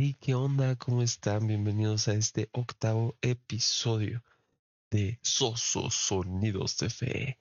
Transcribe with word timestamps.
Hey, 0.00 0.16
¿qué 0.20 0.32
onda? 0.32 0.76
¿Cómo 0.76 1.02
están? 1.02 1.48
Bienvenidos 1.48 2.06
a 2.06 2.14
este 2.14 2.48
octavo 2.52 3.16
episodio 3.20 4.22
de 4.92 5.18
Sosos 5.22 5.92
Sonidos 5.92 6.78
de 6.78 6.88
Fe. 6.88 7.38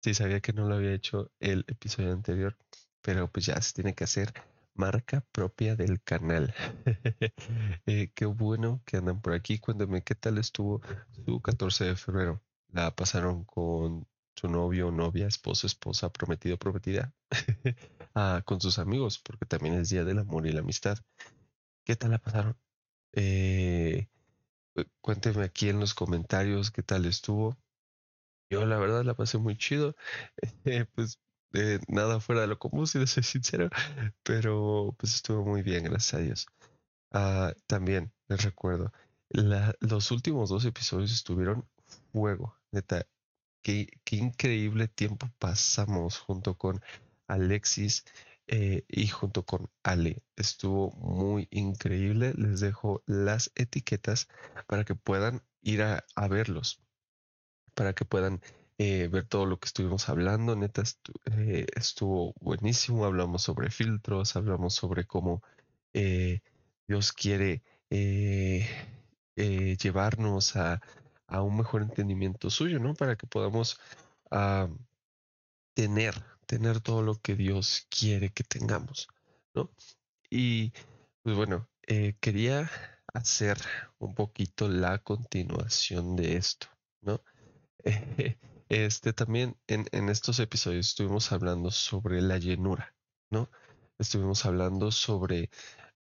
Sí, 0.00 0.14
sabía 0.14 0.38
que 0.38 0.52
no 0.52 0.68
lo 0.68 0.76
había 0.76 0.92
hecho 0.94 1.32
el 1.40 1.64
episodio 1.66 2.12
anterior, 2.12 2.56
pero 3.02 3.26
pues 3.26 3.46
ya 3.46 3.60
se 3.60 3.74
tiene 3.74 3.96
que 3.96 4.04
hacer 4.04 4.32
marca 4.76 5.24
propia 5.32 5.76
del 5.76 6.02
canal. 6.02 6.54
Eh, 7.86 8.10
qué 8.14 8.26
bueno 8.26 8.82
que 8.84 8.96
andan 8.96 9.20
por 9.20 9.32
aquí. 9.32 9.58
Cuéntame 9.58 10.02
qué 10.02 10.14
tal 10.14 10.38
estuvo 10.38 10.80
su 11.24 11.40
14 11.40 11.84
de 11.84 11.96
febrero. 11.96 12.42
¿La 12.68 12.94
pasaron 12.94 13.44
con 13.44 14.06
su 14.34 14.48
novio, 14.48 14.90
novia, 14.90 15.26
esposo, 15.28 15.66
esposa, 15.66 16.12
prometido, 16.12 16.58
prometida? 16.58 17.14
ah, 18.14 18.42
con 18.44 18.60
sus 18.60 18.78
amigos, 18.78 19.18
porque 19.18 19.46
también 19.46 19.76
es 19.76 19.88
Día 19.90 20.04
del 20.04 20.18
Amor 20.18 20.46
y 20.46 20.52
la 20.52 20.60
Amistad. 20.60 20.98
¿Qué 21.84 21.96
tal 21.96 22.10
la 22.10 22.18
pasaron? 22.18 22.56
Eh, 23.12 24.08
cuénteme 25.00 25.44
aquí 25.44 25.68
en 25.68 25.80
los 25.80 25.94
comentarios 25.94 26.70
qué 26.70 26.82
tal 26.82 27.06
estuvo. 27.06 27.56
Yo 28.50 28.66
la 28.66 28.78
verdad 28.78 29.04
la 29.04 29.14
pasé 29.14 29.38
muy 29.38 29.56
chido. 29.56 29.96
pues 30.94 31.18
nada 31.88 32.20
fuera 32.20 32.42
de 32.42 32.46
lo 32.46 32.58
común, 32.58 32.86
si 32.86 32.98
les 32.98 33.10
soy 33.10 33.22
sincero, 33.22 33.68
pero 34.22 34.94
pues 34.98 35.14
estuvo 35.14 35.44
muy 35.44 35.62
bien, 35.62 35.84
gracias 35.84 36.14
a 36.14 36.18
Dios. 36.18 36.46
Ah, 37.12 37.52
también 37.66 38.12
les 38.28 38.42
recuerdo, 38.44 38.92
los 39.30 40.10
últimos 40.10 40.50
dos 40.50 40.64
episodios 40.64 41.12
estuvieron 41.12 41.66
fuego, 42.12 42.56
neta. 42.72 43.06
Qué, 43.62 43.88
qué 44.04 44.16
increíble 44.16 44.86
tiempo 44.88 45.28
pasamos 45.38 46.18
junto 46.18 46.56
con 46.56 46.80
Alexis 47.26 48.04
eh, 48.46 48.84
y 48.88 49.08
junto 49.08 49.44
con 49.44 49.68
Ale. 49.82 50.22
Estuvo 50.36 50.92
muy 50.92 51.48
increíble. 51.50 52.32
Les 52.36 52.60
dejo 52.60 53.02
las 53.06 53.50
etiquetas 53.56 54.28
para 54.68 54.84
que 54.84 54.94
puedan 54.94 55.42
ir 55.62 55.82
a 55.82 56.28
verlos, 56.28 56.80
para 57.74 57.92
que 57.92 58.04
puedan 58.04 58.40
eh, 58.78 59.08
ver 59.08 59.26
todo 59.26 59.46
lo 59.46 59.58
que 59.58 59.66
estuvimos 59.66 60.08
hablando. 60.10 60.54
Neta, 60.54 60.82
eh, 61.32 61.66
estuvo 61.74 62.34
buenísimo. 62.40 63.06
Hablamos 63.06 63.42
sobre 63.42 63.70
filtros, 63.70 64.36
hablamos 64.36 64.74
sobre 64.74 65.06
cómo 65.06 65.42
eh, 65.94 66.40
Dios 66.86 67.12
quiere 67.12 67.62
llevarnos 69.36 70.56
a, 70.56 70.80
un 71.28 71.56
mejor 71.56 71.82
entendimiento 71.82 72.50
suyo, 72.50 72.78
¿no? 72.78 72.94
Para 72.94 73.16
que 73.16 73.26
podamos 73.26 73.80
ah, 74.30 74.68
tener, 75.74 76.14
tener 76.46 76.80
todo 76.80 77.02
lo 77.02 77.14
que 77.16 77.34
Dios 77.34 77.86
quiere 77.88 78.30
que 78.30 78.44
tengamos, 78.44 79.08
¿no? 79.54 79.70
Y 80.30 80.72
pues 81.22 81.36
bueno, 81.36 81.68
quería 82.20 82.70
hacer 83.14 83.58
un 83.98 84.14
poquito 84.14 84.68
la 84.68 84.98
continuación 84.98 86.16
de 86.16 86.36
esto, 86.36 86.68
¿no? 87.00 87.22
Este 88.68 89.12
también 89.12 89.56
en, 89.68 90.08
estos 90.08 90.40
episodios 90.40 90.88
estuvimos 90.88 91.30
hablando 91.30 91.70
sobre 91.70 92.20
la 92.20 92.38
llenura, 92.38 92.96
¿no? 93.30 93.48
Estuvimos 93.96 94.44
hablando 94.44 94.90
sobre 94.90 95.50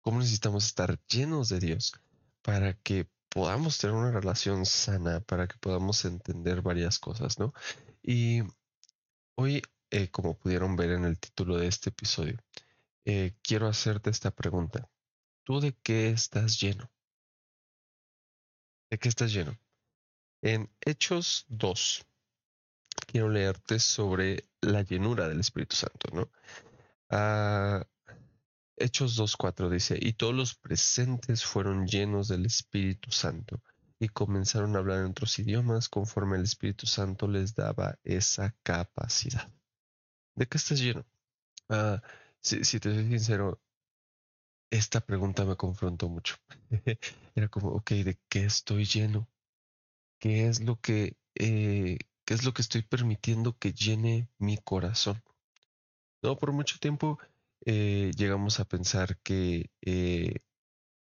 cómo 0.01 0.19
necesitamos 0.19 0.65
estar 0.65 0.99
llenos 1.07 1.47
de 1.47 1.59
Dios 1.59 1.93
para 2.41 2.73
que 2.73 3.07
podamos 3.29 3.77
tener 3.77 3.95
una 3.95 4.11
relación 4.11 4.65
sana, 4.65 5.21
para 5.21 5.47
que 5.47 5.57
podamos 5.57 6.03
entender 6.03 6.61
varias 6.61 6.99
cosas, 6.99 7.39
¿no? 7.39 7.53
Y 8.03 8.41
hoy, 9.35 9.61
eh, 9.91 10.09
como 10.11 10.37
pudieron 10.37 10.75
ver 10.75 10.91
en 10.91 11.05
el 11.05 11.17
título 11.17 11.57
de 11.57 11.67
este 11.67 11.91
episodio, 11.91 12.37
eh, 13.05 13.35
quiero 13.41 13.67
hacerte 13.67 14.09
esta 14.09 14.31
pregunta. 14.31 14.89
¿Tú 15.45 15.61
de 15.61 15.77
qué 15.81 16.09
estás 16.09 16.59
lleno? 16.59 16.91
¿De 18.89 18.99
qué 18.99 19.07
estás 19.07 19.31
lleno? 19.31 19.57
En 20.41 20.69
Hechos 20.81 21.45
2, 21.47 22.05
quiero 23.05 23.29
leerte 23.29 23.79
sobre 23.79 24.49
la 24.61 24.83
llenura 24.83 25.27
del 25.27 25.39
Espíritu 25.39 25.75
Santo, 25.75 26.09
¿no? 26.13 26.29
Ah, 27.09 27.83
Hechos 28.77 29.17
2.4 29.17 29.69
dice, 29.69 29.97
y 29.99 30.13
todos 30.13 30.33
los 30.33 30.55
presentes 30.55 31.43
fueron 31.43 31.85
llenos 31.85 32.29
del 32.29 32.45
Espíritu 32.45 33.11
Santo 33.11 33.61
y 33.99 34.07
comenzaron 34.07 34.75
a 34.75 34.79
hablar 34.79 34.99
en 34.99 35.11
otros 35.11 35.37
idiomas 35.39 35.89
conforme 35.89 36.37
el 36.37 36.43
Espíritu 36.43 36.85
Santo 36.85 37.27
les 37.27 37.53
daba 37.55 37.99
esa 38.03 38.55
capacidad. 38.63 39.51
¿De 40.35 40.47
qué 40.47 40.57
estás 40.57 40.79
lleno? 40.79 41.05
Ah, 41.67 42.01
si, 42.41 42.61
te 42.79 42.93
soy 42.93 43.07
sincero, 43.09 43.61
esta 44.71 45.01
pregunta 45.01 45.43
me 45.43 45.57
confrontó 45.57 46.07
mucho. 46.07 46.35
Era 47.35 47.49
como, 47.49 47.69
ok, 47.69 47.91
¿de 47.91 48.17
qué 48.29 48.45
estoy 48.45 48.85
lleno? 48.85 49.27
¿Qué 50.19 50.47
es 50.47 50.61
lo 50.61 50.79
que 50.79 51.17
eh, 51.35 51.97
¿Qué 52.29 52.35
es 52.35 52.45
lo 52.45 52.53
que 52.53 52.61
estoy 52.61 52.83
permitiendo 52.83 53.57
que 53.57 53.73
llene 53.73 54.29
mi 54.37 54.59
corazón? 54.59 55.23
No, 56.21 56.37
por 56.37 56.51
mucho 56.51 56.77
tiempo 56.77 57.17
eh, 57.65 58.11
llegamos 58.15 58.59
a 58.59 58.65
pensar 58.65 59.17
que 59.23 59.71
eh, 59.81 60.35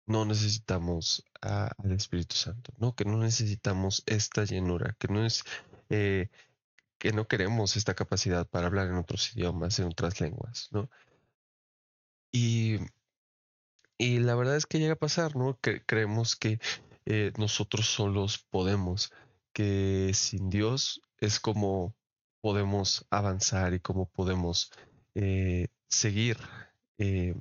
no 0.07 0.25
necesitamos 0.25 1.23
al 1.39 1.91
Espíritu 1.91 2.35
Santo, 2.35 2.73
¿no? 2.79 2.95
Que 2.95 3.05
no 3.05 3.19
necesitamos 3.19 4.01
esta 4.07 4.43
llenura, 4.43 4.95
que 4.97 5.07
no 5.07 5.23
es 5.23 5.43
eh, 5.91 6.31
que 6.97 7.13
no 7.13 7.27
queremos 7.27 7.77
esta 7.77 7.93
capacidad 7.93 8.47
para 8.47 8.65
hablar 8.65 8.87
en 8.87 8.95
otros 8.95 9.35
idiomas, 9.35 9.77
en 9.77 9.85
otras 9.85 10.19
lenguas, 10.19 10.69
¿no? 10.71 10.89
Y, 12.31 12.79
y 13.99 14.17
la 14.17 14.33
verdad 14.33 14.55
es 14.55 14.65
que 14.65 14.79
llega 14.79 14.93
a 14.93 14.95
pasar, 14.95 15.35
¿no? 15.35 15.59
Que 15.61 15.85
creemos 15.85 16.35
que 16.35 16.59
nosotros 17.37 17.85
solos 17.85 18.39
podemos 18.49 19.11
que 19.53 20.11
sin 20.13 20.49
Dios 20.49 21.01
es 21.19 21.39
como 21.39 21.95
podemos 22.41 23.05
avanzar 23.09 23.73
y 23.73 23.79
cómo 23.79 24.09
podemos 24.09 24.71
eh, 25.15 25.67
seguir 25.87 26.37
eh, 26.97 27.35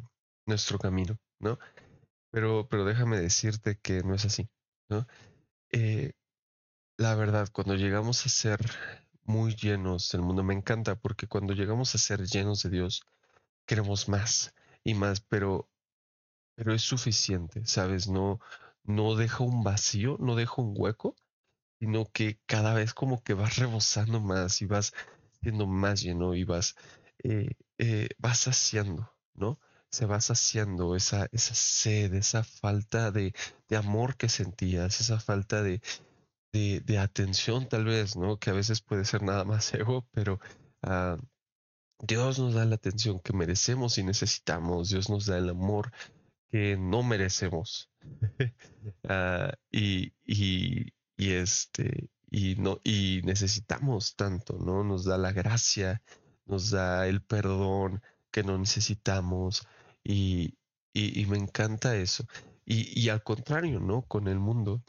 nuestro 0.46 0.78
camino, 0.78 1.18
¿no? 1.40 1.58
Pero, 2.30 2.68
pero 2.68 2.84
déjame 2.84 3.18
decirte 3.20 3.78
que 3.78 4.02
no 4.02 4.14
es 4.14 4.24
así, 4.24 4.48
¿no? 4.88 5.06
Eh, 5.72 6.12
la 6.98 7.14
verdad, 7.14 7.48
cuando 7.52 7.74
llegamos 7.74 8.24
a 8.26 8.28
ser 8.28 8.60
muy 9.24 9.54
llenos 9.56 10.10
del 10.12 10.22
mundo, 10.22 10.42
me 10.44 10.54
encanta 10.54 10.96
porque 10.96 11.26
cuando 11.26 11.54
llegamos 11.54 11.94
a 11.94 11.98
ser 11.98 12.26
llenos 12.26 12.62
de 12.62 12.70
Dios, 12.70 13.02
queremos 13.66 14.08
más 14.08 14.54
y 14.84 14.94
más, 14.94 15.20
pero, 15.20 15.68
pero 16.54 16.74
es 16.74 16.82
suficiente, 16.82 17.66
¿sabes? 17.66 18.08
No, 18.08 18.40
no 18.84 19.16
deja 19.16 19.44
un 19.44 19.62
vacío, 19.64 20.16
no 20.20 20.36
deja 20.36 20.62
un 20.62 20.74
hueco 20.76 21.16
sino 21.82 22.06
que 22.12 22.38
cada 22.46 22.74
vez 22.74 22.94
como 22.94 23.24
que 23.24 23.34
vas 23.34 23.56
rebosando 23.56 24.20
más 24.20 24.62
y 24.62 24.66
vas 24.66 24.92
siendo 25.40 25.66
más 25.66 26.00
lleno 26.00 26.36
y 26.36 26.44
vas, 26.44 26.76
eh, 27.24 27.56
eh, 27.76 28.08
vas 28.18 28.38
saciando, 28.38 29.12
¿no? 29.34 29.58
Se 29.90 30.06
va 30.06 30.20
saciando 30.20 30.94
esa, 30.94 31.26
esa 31.32 31.56
sed, 31.56 32.14
esa 32.14 32.44
falta 32.44 33.10
de, 33.10 33.34
amor 33.76 34.16
que 34.16 34.28
sentías, 34.28 35.00
esa 35.00 35.18
falta 35.18 35.64
de, 35.64 35.80
de, 36.52 36.98
atención 36.98 37.68
tal 37.68 37.86
vez, 37.86 38.14
¿no? 38.14 38.38
Que 38.38 38.50
a 38.50 38.52
veces 38.52 38.80
puede 38.80 39.04
ser 39.04 39.24
nada 39.24 39.44
más 39.44 39.74
ego, 39.74 40.06
pero 40.12 40.38
ah, 40.82 41.18
Dios 41.98 42.38
nos 42.38 42.54
da 42.54 42.64
la 42.64 42.76
atención 42.76 43.18
que 43.18 43.32
merecemos 43.32 43.98
y 43.98 44.04
necesitamos, 44.04 44.90
Dios 44.90 45.10
nos 45.10 45.26
da 45.26 45.36
el 45.36 45.48
amor 45.48 45.90
que 46.48 46.76
no 46.76 47.02
merecemos. 47.02 47.90
Ah, 49.08 49.52
y, 49.70 50.12
y 50.24 50.92
este 51.30 52.08
y 52.30 52.56
no 52.56 52.80
y 52.84 53.20
necesitamos 53.24 54.16
tanto, 54.16 54.58
¿no? 54.58 54.84
Nos 54.84 55.04
da 55.04 55.18
la 55.18 55.32
gracia, 55.32 56.02
nos 56.46 56.70
da 56.70 57.06
el 57.06 57.22
perdón 57.22 58.02
que 58.30 58.42
no 58.42 58.58
necesitamos 58.58 59.66
y, 60.04 60.56
y, 60.94 61.26
me 61.26 61.38
encanta 61.38 61.96
eso. 61.96 62.26
Y, 62.64 62.98
y, 63.00 63.08
al 63.10 63.22
contrario, 63.22 63.80
¿no? 63.80 64.02
Con 64.02 64.28
el 64.28 64.38
mundo 64.38 64.82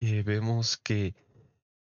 eh, 0.00 0.22
vemos 0.22 0.76
que 0.78 1.14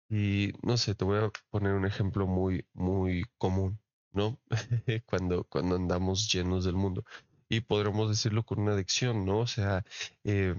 y 0.09 0.53
no 0.63 0.77
sé, 0.77 0.95
te 0.95 1.05
voy 1.05 1.19
a 1.19 1.31
poner 1.49 1.73
un 1.73 1.85
ejemplo 1.85 2.27
muy 2.27 2.65
muy 2.73 3.25
común, 3.37 3.79
¿no? 4.13 4.39
cuando 5.05 5.43
cuando 5.45 5.75
andamos 5.75 6.31
llenos 6.31 6.65
del 6.65 6.75
mundo 6.75 7.03
y 7.49 7.61
podremos 7.61 8.09
decirlo 8.09 8.43
con 8.45 8.59
una 8.59 8.73
adicción, 8.73 9.25
¿no? 9.25 9.39
O 9.39 9.47
sea, 9.47 9.83
eh, 10.23 10.55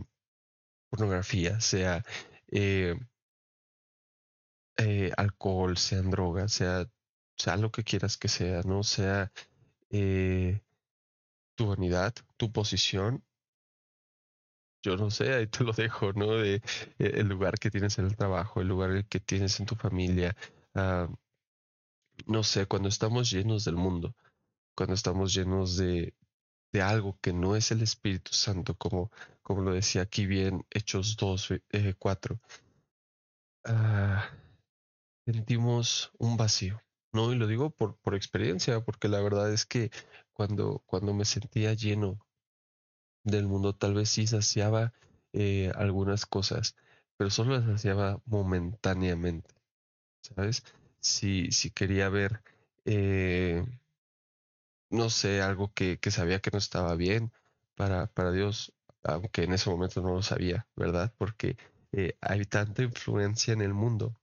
pornografía, 0.90 1.60
sea 1.60 2.04
eh, 2.50 2.94
eh, 4.76 5.12
alcohol, 5.16 5.76
sean 5.76 6.10
drogas, 6.10 6.52
sea, 6.52 6.86
sea 7.36 7.56
lo 7.56 7.70
que 7.70 7.84
quieras 7.84 8.16
que 8.16 8.28
sea, 8.28 8.62
¿no? 8.62 8.82
Sea, 8.82 9.32
eh, 9.90 10.60
tu 11.56 11.68
vanidad, 11.68 12.14
tu 12.36 12.52
posición. 12.52 13.24
Yo 14.82 14.96
no 14.96 15.10
sé, 15.10 15.34
ahí 15.34 15.46
te 15.46 15.64
lo 15.64 15.72
dejo, 15.72 16.12
¿no? 16.12 16.36
De 16.36 16.62
el 16.98 17.28
lugar 17.28 17.58
que 17.58 17.70
tienes 17.70 17.98
en 17.98 18.06
el 18.06 18.16
trabajo, 18.16 18.60
el 18.60 18.68
lugar 18.68 19.04
que 19.06 19.20
tienes 19.20 19.58
en 19.60 19.66
tu 19.66 19.74
familia. 19.74 20.36
Ah, 20.74 21.08
no 22.26 22.42
sé, 22.42 22.66
cuando 22.66 22.88
estamos 22.88 23.30
llenos 23.30 23.64
del 23.64 23.76
mundo, 23.76 24.14
cuando 24.76 24.94
estamos 24.94 25.34
llenos 25.34 25.76
de, 25.76 26.14
de 26.72 26.82
algo 26.82 27.18
que 27.20 27.32
no 27.32 27.56
es 27.56 27.70
el 27.70 27.82
Espíritu 27.82 28.32
Santo, 28.32 28.74
como, 28.76 29.10
como 29.42 29.62
lo 29.62 29.72
decía 29.72 30.02
aquí 30.02 30.26
bien 30.26 30.66
Hechos 30.70 31.16
2, 31.16 31.48
4, 31.98 32.34
eh, 32.34 32.40
ah, 33.64 34.30
sentimos 35.26 36.12
un 36.18 36.36
vacío. 36.36 36.82
No, 37.12 37.32
y 37.32 37.36
lo 37.36 37.46
digo 37.46 37.70
por, 37.70 37.96
por 37.96 38.14
experiencia, 38.14 38.80
porque 38.80 39.08
la 39.08 39.20
verdad 39.20 39.52
es 39.52 39.64
que 39.64 39.90
cuando, 40.32 40.82
cuando 40.86 41.14
me 41.14 41.24
sentía 41.24 41.72
lleno 41.72 42.18
del 43.24 43.46
mundo, 43.46 43.74
tal 43.74 43.94
vez 43.94 44.10
sí 44.10 44.26
saciaba 44.26 44.92
eh, 45.32 45.72
algunas 45.74 46.26
cosas, 46.26 46.76
pero 47.16 47.30
solo 47.30 47.54
las 47.54 47.64
saciaba 47.64 48.20
momentáneamente, 48.26 49.54
¿sabes? 50.22 50.64
Si, 51.00 51.50
si 51.52 51.70
quería 51.70 52.08
ver, 52.08 52.42
eh, 52.84 53.64
no 54.90 55.10
sé, 55.10 55.42
algo 55.42 55.72
que, 55.74 55.98
que, 55.98 56.10
sabía 56.10 56.40
que 56.40 56.50
no 56.50 56.58
estaba 56.58 56.94
bien 56.96 57.32
para, 57.74 58.06
para 58.08 58.32
Dios, 58.32 58.74
aunque 59.02 59.44
en 59.44 59.52
ese 59.52 59.70
momento 59.70 60.02
no 60.02 60.14
lo 60.14 60.22
sabía, 60.22 60.66
¿verdad? 60.76 61.14
Porque 61.18 61.56
eh, 61.92 62.16
hay 62.20 62.44
tanta 62.44 62.82
influencia 62.82 63.52
en 63.52 63.62
el 63.62 63.74
mundo 63.74 64.20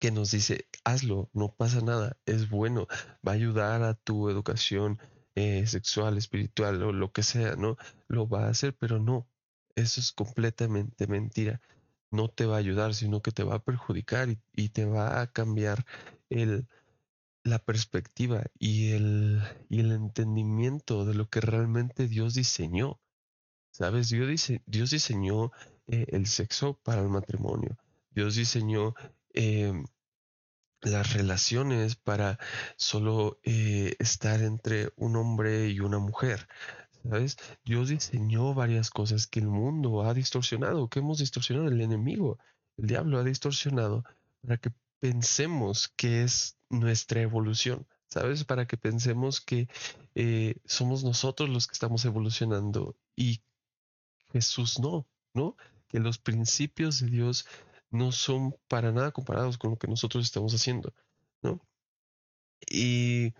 que 0.00 0.10
nos 0.10 0.30
dice, 0.30 0.68
hazlo, 0.84 1.30
no 1.32 1.54
pasa 1.54 1.80
nada, 1.80 2.18
es 2.26 2.50
bueno, 2.50 2.86
va 3.26 3.32
a 3.32 3.34
ayudar 3.34 3.82
a 3.82 3.94
tu 3.94 4.28
educación 4.28 4.98
eh, 5.34 5.66
sexual, 5.66 6.18
espiritual 6.18 6.82
o 6.82 6.92
lo 6.92 7.12
que 7.12 7.22
sea, 7.22 7.56
¿no? 7.56 7.76
Lo 8.08 8.28
va 8.28 8.46
a 8.46 8.50
hacer, 8.50 8.76
pero 8.76 8.98
no, 8.98 9.28
eso 9.74 10.00
es 10.00 10.12
completamente 10.12 11.06
mentira. 11.06 11.60
No 12.10 12.28
te 12.28 12.46
va 12.46 12.56
a 12.56 12.58
ayudar, 12.58 12.94
sino 12.94 13.22
que 13.22 13.32
te 13.32 13.44
va 13.44 13.56
a 13.56 13.64
perjudicar 13.64 14.28
y, 14.52 14.68
te 14.68 14.84
va 14.84 15.20
a 15.20 15.26
cambiar 15.26 15.84
el, 16.30 16.68
la 17.44 17.58
perspectiva 17.58 18.44
y 18.58 18.92
el, 18.92 19.42
y 19.68 19.80
el 19.80 19.92
entendimiento 19.92 21.04
de 21.04 21.14
lo 21.14 21.28
que 21.28 21.40
realmente 21.40 22.08
Dios 22.08 22.34
diseñó. 22.34 23.00
¿Sabes? 23.70 24.08
Dios, 24.08 24.52
Dios 24.66 24.90
diseñó 24.90 25.52
eh, 25.86 26.06
el 26.08 26.26
sexo 26.26 26.80
para 26.82 27.02
el 27.02 27.08
matrimonio. 27.08 27.76
Dios 28.10 28.36
diseñó 28.36 28.94
em, 29.30 29.84
las 30.80 31.12
relaciones 31.12 31.96
para 31.96 32.38
solo 32.76 33.40
eh, 33.42 33.94
estar 33.98 34.40
entre 34.42 34.90
un 34.96 35.16
hombre 35.16 35.68
y 35.68 35.80
una 35.80 35.98
mujer. 35.98 36.48
¿Sabes? 37.02 37.36
Dios 37.64 37.90
diseñó 37.90 38.54
varias 38.54 38.88
cosas 38.88 39.26
que 39.26 39.40
el 39.40 39.48
mundo 39.48 40.04
ha 40.04 40.14
distorsionado, 40.14 40.88
que 40.88 41.00
hemos 41.00 41.18
distorsionado, 41.18 41.68
el 41.68 41.82
enemigo, 41.82 42.38
el 42.78 42.86
diablo 42.86 43.18
ha 43.18 43.24
distorsionado 43.24 44.04
para 44.40 44.56
que 44.56 44.70
pensemos 45.04 45.88
que 45.96 46.22
es 46.22 46.56
nuestra 46.70 47.20
evolución, 47.20 47.86
¿sabes? 48.08 48.42
Para 48.44 48.66
que 48.66 48.78
pensemos 48.78 49.42
que 49.42 49.68
eh, 50.14 50.54
somos 50.64 51.04
nosotros 51.04 51.50
los 51.50 51.66
que 51.66 51.74
estamos 51.74 52.06
evolucionando 52.06 52.96
y 53.14 53.42
Jesús 54.32 54.78
no, 54.78 55.06
¿no? 55.34 55.58
Que 55.88 55.98
los 55.98 56.16
principios 56.16 57.00
de 57.00 57.08
Dios 57.08 57.46
no 57.90 58.12
son 58.12 58.56
para 58.66 58.92
nada 58.92 59.10
comparados 59.10 59.58
con 59.58 59.72
lo 59.72 59.76
que 59.76 59.88
nosotros 59.88 60.24
estamos 60.24 60.54
haciendo, 60.54 60.94
¿no? 61.42 61.60
Y, 62.66 63.34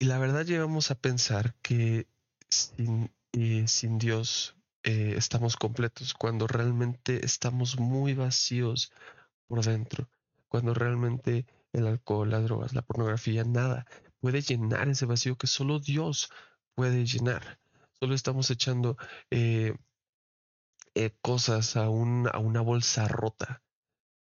y 0.00 0.04
la 0.06 0.18
verdad 0.18 0.46
llegamos 0.46 0.90
a 0.90 0.96
pensar 0.96 1.54
que 1.62 2.08
sin, 2.48 3.12
eh, 3.34 3.68
sin 3.68 3.98
Dios 3.98 4.56
eh, 4.82 5.14
estamos 5.16 5.54
completos, 5.54 6.12
cuando 6.12 6.48
realmente 6.48 7.24
estamos 7.24 7.78
muy 7.78 8.14
vacíos 8.14 8.90
por 9.50 9.64
dentro, 9.64 10.08
cuando 10.48 10.74
realmente 10.74 11.44
el 11.72 11.88
alcohol, 11.88 12.30
las 12.30 12.44
drogas, 12.44 12.72
la 12.72 12.82
pornografía, 12.82 13.42
nada 13.42 13.84
puede 14.20 14.42
llenar 14.42 14.88
ese 14.88 15.06
vacío 15.06 15.36
que 15.36 15.48
solo 15.48 15.80
Dios 15.80 16.30
puede 16.76 17.04
llenar. 17.04 17.58
Solo 17.98 18.14
estamos 18.14 18.48
echando 18.52 18.96
eh, 19.30 19.74
eh, 20.94 21.10
cosas 21.20 21.76
a, 21.76 21.90
un, 21.90 22.28
a 22.32 22.38
una 22.38 22.60
bolsa 22.60 23.08
rota. 23.08 23.62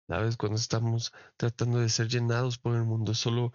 ¿Sabes? 0.07 0.35
Cuando 0.37 0.57
estamos 0.57 1.13
tratando 1.37 1.77
de 1.77 1.89
ser 1.89 2.07
llenados 2.07 2.57
por 2.57 2.75
el 2.75 2.83
mundo, 2.83 3.13
solo 3.13 3.53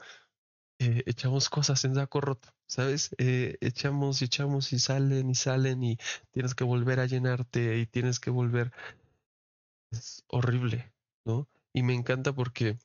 eh, 0.78 1.02
echamos 1.06 1.48
cosas 1.50 1.84
en 1.84 1.96
saco 1.96 2.20
roto, 2.20 2.54
¿sabes? 2.68 3.10
Eh, 3.18 3.56
echamos 3.60 4.22
y 4.22 4.26
echamos 4.26 4.72
y 4.72 4.78
salen 4.78 5.28
y 5.28 5.34
salen 5.34 5.82
y 5.82 5.98
tienes 6.30 6.54
que 6.54 6.62
volver 6.62 7.00
a 7.00 7.06
llenarte 7.06 7.78
y 7.78 7.86
tienes 7.86 8.20
que 8.20 8.30
volver. 8.30 8.72
Es 9.90 10.22
horrible, 10.28 10.92
¿no? 11.24 11.48
Y 11.74 11.82
me 11.82 11.94
encanta 11.94 12.32
porque 12.32 12.78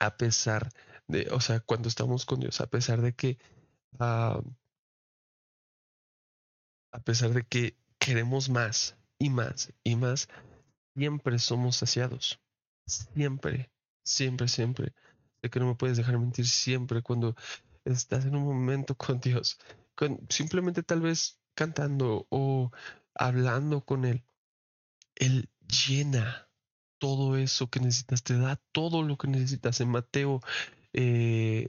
a 0.00 0.16
pesar 0.16 0.70
de, 1.08 1.28
o 1.30 1.40
sea, 1.40 1.60
cuando 1.60 1.88
estamos 1.88 2.26
con 2.26 2.40
Dios, 2.40 2.60
a 2.60 2.66
pesar 2.68 3.00
de 3.00 3.14
que, 3.14 3.38
ah, 3.98 4.42
a 6.92 7.00
pesar 7.00 7.30
de 7.30 7.44
que 7.44 7.76
queremos 7.98 8.48
más, 8.50 8.96
y 9.22 9.30
más 9.30 9.72
y 9.84 9.94
más, 9.94 10.28
siempre 10.96 11.38
somos 11.38 11.76
saciados. 11.76 12.40
Siempre, 12.86 13.70
siempre, 14.04 14.48
siempre. 14.48 14.92
Sé 15.40 15.50
que 15.50 15.60
no 15.60 15.66
me 15.66 15.74
puedes 15.76 15.96
dejar 15.96 16.18
mentir 16.18 16.48
siempre 16.48 17.02
cuando 17.02 17.36
estás 17.84 18.24
en 18.26 18.34
un 18.34 18.44
momento 18.44 18.96
con 18.96 19.20
Dios, 19.20 19.58
simplemente 20.28 20.82
tal 20.82 21.00
vez 21.00 21.40
cantando 21.54 22.26
o 22.30 22.72
hablando 23.14 23.84
con 23.84 24.04
Él. 24.04 24.24
Él 25.14 25.48
llena 25.68 26.48
todo 27.02 27.36
eso 27.36 27.68
que 27.68 27.80
necesitas, 27.80 28.22
te 28.22 28.38
da 28.38 28.62
todo 28.70 29.02
lo 29.02 29.18
que 29.18 29.26
necesitas. 29.26 29.80
En 29.80 29.88
Mateo, 29.88 30.40
eh, 30.92 31.68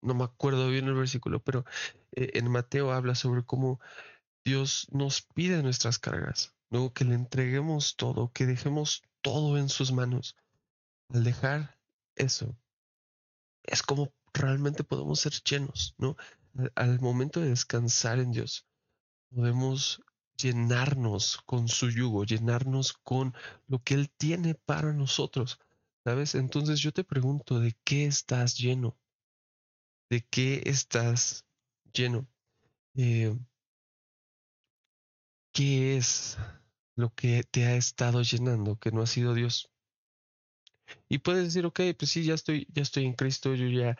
no 0.00 0.14
me 0.14 0.22
acuerdo 0.22 0.68
bien 0.68 0.86
el 0.86 0.94
versículo, 0.94 1.42
pero 1.42 1.64
eh, 2.12 2.30
en 2.34 2.48
Mateo 2.48 2.92
habla 2.92 3.16
sobre 3.16 3.44
cómo 3.44 3.80
Dios 4.44 4.86
nos 4.92 5.22
pide 5.22 5.60
nuestras 5.60 5.98
cargas, 5.98 6.54
¿no? 6.70 6.92
Que 6.92 7.04
le 7.04 7.16
entreguemos 7.16 7.96
todo, 7.96 8.30
que 8.32 8.46
dejemos 8.46 9.02
todo 9.22 9.58
en 9.58 9.68
sus 9.68 9.90
manos. 9.90 10.36
Al 11.12 11.24
dejar 11.24 11.76
eso, 12.14 12.56
es 13.64 13.82
como 13.82 14.12
realmente 14.32 14.84
podemos 14.84 15.18
ser 15.18 15.32
llenos, 15.32 15.96
¿no? 15.98 16.16
Al, 16.76 17.00
momento 17.00 17.40
de 17.40 17.48
descansar 17.48 18.20
en 18.20 18.30
Dios, 18.30 18.68
podemos 19.34 20.00
llenarnos 20.40 21.38
con 21.46 21.68
su 21.68 21.90
yugo, 21.90 22.24
llenarnos 22.24 22.92
con 22.92 23.34
lo 23.66 23.82
que 23.82 23.94
Él 23.94 24.10
tiene 24.10 24.54
para 24.54 24.92
nosotros, 24.92 25.60
¿sabes? 26.04 26.34
Entonces 26.34 26.80
yo 26.80 26.92
te 26.92 27.04
pregunto, 27.04 27.60
¿de 27.60 27.76
qué 27.84 28.06
estás 28.06 28.56
lleno? 28.56 28.96
¿De 30.10 30.24
qué 30.30 30.62
estás 30.64 31.44
lleno? 31.92 32.26
Eh, 32.96 33.36
¿Qué 35.52 35.96
es 35.96 36.38
lo 36.96 37.14
que 37.14 37.42
te 37.42 37.66
ha 37.66 37.76
estado 37.76 38.22
llenando 38.22 38.78
que 38.78 38.90
no 38.92 39.02
ha 39.02 39.06
sido 39.06 39.34
Dios? 39.34 39.70
Y 41.08 41.18
puedes 41.18 41.44
decir, 41.44 41.66
ok, 41.66 41.80
pues 41.98 42.10
sí, 42.10 42.24
ya 42.24 42.34
estoy, 42.34 42.66
ya 42.72 42.82
estoy 42.82 43.04
en 43.04 43.14
Cristo, 43.14 43.54
yo 43.54 43.68
ya 43.68 43.96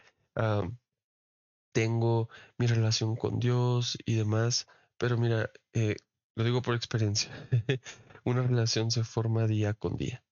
tengo 1.73 2.29
mi 2.59 2.67
relación 2.67 3.17
con 3.17 3.39
Dios 3.39 3.99
y 4.05 4.15
demás, 4.15 4.67
pero 4.97 5.17
mira, 5.17 5.51
eh, 5.73 5.97
lo 6.39 6.45
digo 6.45 6.63
por 6.63 6.77
experiencia, 6.77 7.33
una 8.25 8.43
relación 8.43 8.93
se 8.93 9.03
forma 9.03 9.49
día 9.49 9.75
con 9.75 9.97
día, 9.97 10.23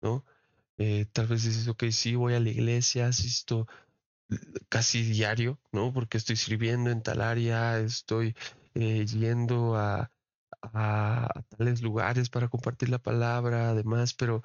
¿no? 0.00 0.24
Eh, 0.78 1.04
tal 1.12 1.26
vez 1.26 1.44
dices, 1.44 1.68
ok, 1.68 1.84
sí, 1.90 2.14
voy 2.14 2.32
a 2.32 2.40
la 2.40 2.48
iglesia, 2.48 3.08
asisto 3.08 3.66
casi 4.70 5.02
diario, 5.02 5.60
¿no? 5.70 5.92
Porque 5.92 6.16
estoy 6.16 6.36
sirviendo 6.36 6.88
en 6.88 7.02
tal 7.02 7.20
área, 7.20 7.78
estoy 7.80 8.34
eh, 8.74 9.04
yendo 9.04 9.76
a, 9.76 10.10
a, 10.62 11.28
tales 11.50 11.82
lugares 11.82 12.30
para 12.30 12.48
compartir 12.48 12.88
la 12.88 13.02
palabra, 13.02 13.68
además, 13.68 14.14
pero 14.14 14.42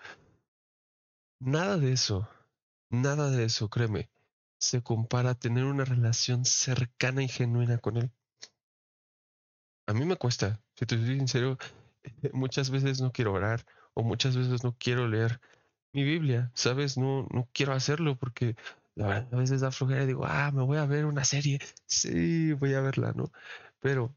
nada 1.40 1.78
de 1.78 1.94
eso, 1.94 2.28
nada 2.90 3.32
de 3.32 3.46
eso, 3.46 3.70
créeme, 3.70 4.10
se 4.60 4.84
compara 4.84 5.30
a 5.30 5.40
tener 5.40 5.64
una 5.64 5.86
relación 5.86 6.44
cercana 6.44 7.24
y 7.24 7.30
genuina 7.30 7.78
con 7.78 7.96
Él. 7.96 8.12
A 9.88 9.94
mí 9.94 10.04
me 10.04 10.18
cuesta, 10.18 10.62
si 10.78 10.86
te 10.86 10.98
soy 10.98 11.18
sincero, 11.18 11.58
muchas 12.34 12.70
veces 12.70 13.02
no 13.02 13.12
quiero 13.12 13.34
orar 13.34 13.66
o 13.94 14.04
muchas 14.04 14.38
veces 14.38 14.64
no 14.64 14.76
quiero 14.78 15.08
leer 15.08 15.42
mi 15.94 16.04
Biblia, 16.04 16.52
¿sabes? 16.54 16.98
No, 16.98 17.28
no 17.32 17.50
quiero 17.54 17.74
hacerlo 17.74 18.18
porque 18.18 18.56
a 19.00 19.22
veces 19.36 19.62
da 19.62 19.72
flojera 19.72 20.04
y 20.04 20.08
digo, 20.08 20.26
ah, 20.26 20.52
me 20.52 20.64
voy 20.64 20.78
a 20.78 20.86
ver 20.86 21.06
una 21.06 21.24
serie, 21.24 21.60
sí, 21.86 22.54
voy 22.54 22.74
a 22.74 22.82
verla, 22.82 23.14
¿no? 23.14 23.32
Pero 23.80 24.16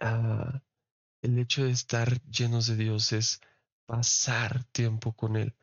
Ah, 0.00 0.62
el 1.22 1.38
hecho 1.38 1.64
de 1.64 1.72
estar 1.72 2.22
llenos 2.30 2.66
de 2.66 2.76
Dios 2.76 3.12
es 3.12 3.40
pasar 3.86 4.64
tiempo 4.64 5.12
con 5.12 5.36
Él. 5.36 5.54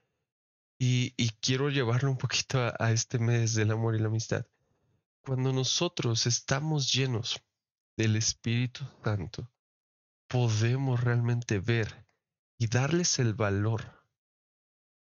Y, 0.78 1.12
quiero 1.42 1.70
llevarlo 1.70 2.12
un 2.12 2.18
poquito 2.18 2.60
a, 2.60 2.92
este 2.92 3.18
mes 3.20 3.56
del 3.56 3.72
amor 3.72 3.96
y 3.96 4.00
la 4.00 4.08
amistad. 4.08 4.46
cuando 5.22 5.54
nosotros 5.54 6.28
estamos 6.28 6.92
llenos 6.92 7.42
del 7.98 8.16
Espíritu 8.18 8.86
Santo, 9.04 9.50
podemos 10.28 11.04
realmente 11.04 11.60
ver 11.60 12.06
y 12.58 12.68
darles 12.68 13.20
el 13.20 13.34
valor 13.34 14.04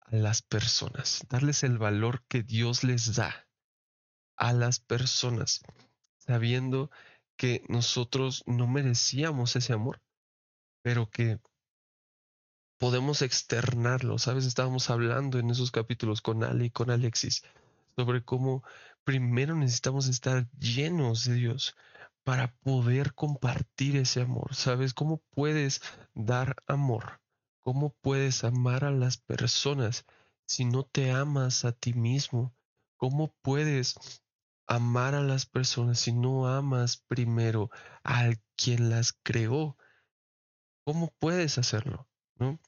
a 0.02 0.16
las 0.16 0.42
personas, 0.42 1.26
darles 1.30 1.64
el 1.64 1.78
valor 1.78 2.24
que 2.28 2.44
Dios 2.44 2.84
les 2.84 3.16
da 3.16 3.48
a 4.36 4.54
las 4.54 4.80
personas, 4.80 5.62
sabiendo 6.18 6.90
que 7.38 7.64
nosotros 7.68 8.44
no 8.46 8.68
merecíamos 8.68 9.56
ese 9.56 9.74
amor, 9.74 10.02
pero 10.82 11.10
que 11.10 11.40
podemos 12.78 13.22
externarlo. 13.22 14.18
Sabes, 14.18 14.46
estábamos 14.46 14.90
hablando 14.90 15.40
en 15.40 15.50
esos 15.50 15.72
capítulos 15.72 16.22
con 16.22 16.44
Ali 16.44 16.66
y 16.66 16.72
con 16.72 16.92
Alexis 16.92 17.44
sobre 17.96 18.24
cómo 18.24 18.64
primero 19.04 19.56
necesitamos 19.56 20.08
estar 20.08 20.50
llenos 20.60 21.26
de 21.26 21.36
Dios 21.36 21.76
para 22.24 22.56
poder 22.64 23.14
compartir 23.14 23.98
ese 23.98 24.22
amor. 24.22 24.56
¿Sabes 24.56 24.94
cómo 24.94 25.22
puedes 25.32 25.82
dar 26.14 26.56
amor? 26.68 27.22
¿Cómo 27.62 27.96
puedes 28.02 28.44
amar 28.44 28.86
a 28.86 28.92
las 28.92 29.18
personas 29.18 30.06
si 30.46 30.66
no 30.66 30.84
te 30.84 31.12
amas 31.12 31.66
a 31.66 31.72
ti 31.72 31.94
mismo? 31.94 32.56
¿Cómo 32.98 33.36
puedes 33.42 33.96
amar 34.68 35.16
a 35.16 35.22
las 35.22 35.46
personas 35.46 36.00
si 36.00 36.14
no 36.14 36.48
amas 36.48 36.98
primero 37.08 37.70
a 38.04 38.32
quien 38.56 38.90
las 38.90 39.14
creó? 39.24 39.78
¿Cómo 40.86 41.14
puedes 41.20 41.58
hacerlo? 41.58 42.08
¿No? 42.36 42.60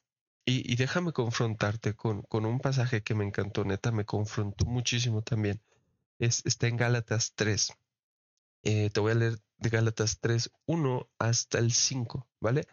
Y, 0.48 0.76
déjame 0.76 1.12
confrontarte 1.12 1.94
con, 1.94 2.22
con, 2.22 2.46
un 2.46 2.60
pasaje 2.60 3.02
que 3.02 3.16
me 3.16 3.24
encantó, 3.24 3.64
neta, 3.64 3.90
me 3.90 4.04
confrontó 4.04 4.64
muchísimo 4.64 5.22
también. 5.22 5.60
Es, 6.20 6.46
está 6.46 6.68
en 6.68 6.76
Gálatas 6.76 7.32
3. 7.34 7.72
Eh, 8.62 8.90
te 8.90 9.00
voy 9.00 9.12
a 9.12 9.16
leer 9.16 9.38
de 9.58 9.68
Gálatas 9.70 10.18
3, 10.20 10.50
1 10.66 11.08
hasta 11.18 11.58
el 11.58 11.72
5, 11.72 12.26
¿vale? 12.40 12.66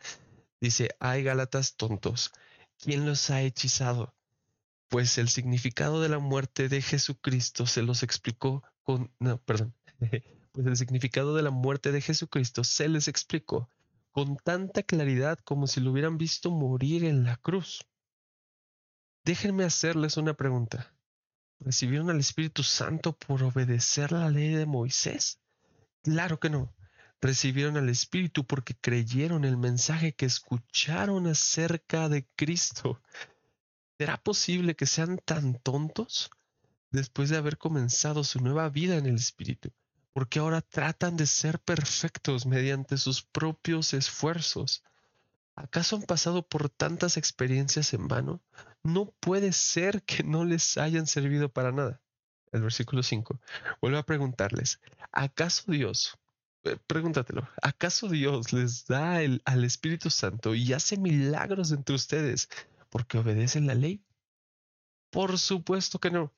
Dice, 0.60 0.90
hay 1.00 1.24
Gálatas 1.24 1.75
tontos. 1.75 2.32
¿Quién 2.80 3.06
los 3.06 3.30
ha 3.30 3.42
hechizado? 3.42 4.13
Pues 4.90 5.18
el 5.18 5.30
significado 5.30 6.02
de 6.02 6.10
la 6.10 6.20
muerte 6.20 6.70
de 6.70 6.82
Jesucristo 6.82 7.66
se 7.66 7.82
los 7.82 8.04
explicó 8.04 8.63
con... 8.84 9.12
No, 9.20 9.38
perdón. 9.40 9.74
Pues 10.54 10.68
el 10.68 10.78
significado 10.78 11.34
de 11.34 11.42
la 11.42 11.50
muerte 11.50 11.92
de 11.92 12.00
Jesucristo 12.00 12.63
se 12.63 12.88
les 12.88 13.08
explicó 13.08 13.72
con 14.12 14.38
tanta 14.38 14.84
claridad 14.84 15.40
como 15.40 15.66
si 15.66 15.82
lo 15.82 15.90
hubieran 15.90 16.20
visto 16.20 16.52
morir 16.52 17.04
en 17.06 17.24
la 17.24 17.38
cruz. 17.38 17.88
Déjenme 19.25 19.63
hacerles 19.63 20.16
una 20.16 20.36
pregunta. 20.36 20.94
¿Recibieron 21.60 22.12
al 22.12 22.20
Espíritu 22.20 22.62
Santo 22.62 23.18
por 23.18 23.42
obedecer 23.42 24.12
la 24.12 24.30
ley 24.30 24.50
de 24.50 24.68
Moisés? 24.68 25.40
Claro 26.03 26.39
que 26.39 26.50
no. 26.50 26.74
Recibieron 27.22 27.77
al 27.77 27.89
Espíritu 27.89 28.45
porque 28.45 28.75
creyeron 28.75 29.45
el 29.45 29.57
mensaje 29.57 30.13
que 30.13 30.25
escucharon 30.25 31.27
acerca 31.27 32.10
de 32.10 32.27
Cristo. 32.36 33.01
¿Será 33.98 34.17
posible 34.17 34.75
que 34.75 34.86
sean 34.86 35.17
tan 35.24 35.55
tontos 35.60 36.29
después 36.91 37.29
de 37.29 37.38
haber 37.38 37.57
comenzado 37.57 38.24
su 38.24 38.39
nueva 38.39 38.69
vida 38.69 38.98
en 38.98 39.05
el 39.05 39.15
Espíritu? 39.15 39.72
porque 40.13 40.39
ahora 40.39 40.62
tratan 40.62 41.17
de 41.17 41.25
ser 41.25 41.60
perfectos 41.60 42.45
mediante 42.45 42.98
sus 42.98 43.24
propios 43.24 43.93
esfuerzos. 43.93 44.83
¿Acaso 45.55 45.95
han 45.95 46.03
pasado 46.03 46.48
por 46.48 46.69
tantas 46.69 47.17
experiencias 47.17 47.93
en 47.93 48.07
vano? 48.07 48.41
No 48.83 49.12
puede 49.19 49.51
ser 49.53 50.03
que 50.03 50.24
no 50.24 50.45
les 50.45 50.77
hayan 50.77 51.07
servido 51.07 51.50
para 51.50 51.72
nada. 51.72 52.00
El 52.53 52.62
versículo 52.62 53.03
5. 53.03 53.39
Vuelvo 53.81 53.98
a 53.98 54.05
preguntarles, 54.05 54.79
¿acaso 55.12 55.69
Dios, 55.69 56.17
eh, 56.63 56.77
pregúntatelo, 56.88 57.50
¿acaso 57.62 58.07
Dios 58.07 58.53
les 58.53 58.86
da 58.86 59.22
el, 59.22 59.41
al 59.43 59.65
Espíritu 59.65 60.10
Santo 60.10 60.55
y 60.55 60.72
hace 60.72 60.98
milagros 60.98 61.72
entre 61.74 61.95
ustedes 61.95 62.48
porque 62.89 63.17
obedecen 63.17 63.67
la 63.67 63.75
ley? 63.75 64.01
Por 65.10 65.38
supuesto 65.38 66.00
que 66.00 66.12
no 66.12 66.31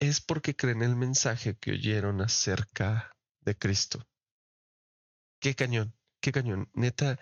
es 0.00 0.20
porque 0.20 0.54
creen 0.54 0.82
el 0.82 0.96
mensaje 0.96 1.56
que 1.56 1.72
oyeron 1.72 2.20
acerca 2.20 3.16
de 3.40 3.56
Cristo. 3.56 4.06
Qué 5.40 5.54
cañón, 5.54 5.94
qué 6.20 6.32
cañón. 6.32 6.68
Neta, 6.74 7.18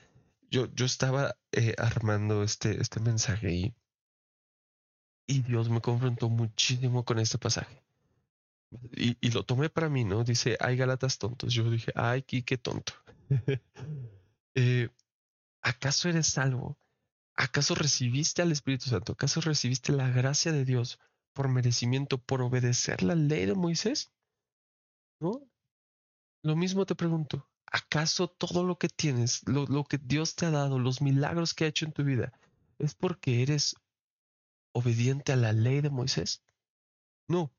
yo, 0.51 0.73
yo 0.75 0.85
estaba 0.85 1.37
eh, 1.53 1.75
armando 1.79 2.43
este, 2.43 2.81
este 2.81 3.01
mensaje 3.01 3.53
y, 3.53 3.75
y 5.27 5.43
Dios 5.43 5.69
me 5.69 5.81
confrontó 5.81 6.29
muchísimo 6.29 7.05
con 7.05 7.19
este 7.19 7.39
pasaje. 7.39 7.83
Y, 8.93 9.17
y, 9.21 9.31
lo 9.31 9.45
tomé 9.45 9.71
para 9.71 9.89
mí, 9.89 10.05
¿no? 10.05 10.25
Dice, 10.25 10.57
hay 10.61 10.77
Galatas 10.77 11.19
tontos. 11.19 11.53
Yo 11.53 11.71
dije, 11.71 11.93
ay, 11.95 12.23
qué 12.23 12.59
tonto. 12.59 12.93
eh, 14.55 14.89
¿Acaso 15.63 16.09
eres 16.09 16.27
salvo? 16.27 16.79
¿Acaso 17.37 17.75
recibiste 17.75 18.43
al 18.43 18.53
Espíritu 18.53 18.89
Santo? 18.89 19.13
¿Acaso 19.13 19.41
recibiste 19.41 19.93
la 19.93 20.09
gracia 20.11 20.53
de 20.53 20.65
Dios 20.65 20.99
por 21.33 21.49
merecimiento, 21.49 22.19
por 22.19 22.41
obedecer 22.41 23.03
la 23.03 23.15
ley 23.15 23.47
de 23.47 23.55
Moisés? 23.55 24.11
¿No? 25.21 25.43
Lo 26.43 26.57
mismo 26.57 26.87
te 26.87 26.95
pregunto, 26.95 27.49
¿acaso 27.67 28.29
todo 28.29 28.65
lo 28.65 28.79
que 28.79 28.89
tienes, 28.89 29.43
lo, 29.49 29.67
lo 29.67 29.85
que 29.85 29.99
Dios 29.99 30.37
te 30.37 30.47
ha 30.47 30.51
dado, 30.51 30.79
los 30.79 31.03
milagros 31.03 31.53
que 31.53 31.65
ha 31.65 31.69
hecho 31.69 31.85
en 31.85 31.93
tu 31.93 32.05
vida, 32.05 32.33
es 32.79 32.95
porque 32.95 33.43
eres 33.43 33.75
obediente 34.77 35.33
a 35.33 35.37
la 35.37 35.53
ley 35.53 35.81
de 35.81 35.91
Moisés? 35.91 36.43
No, 37.29 37.53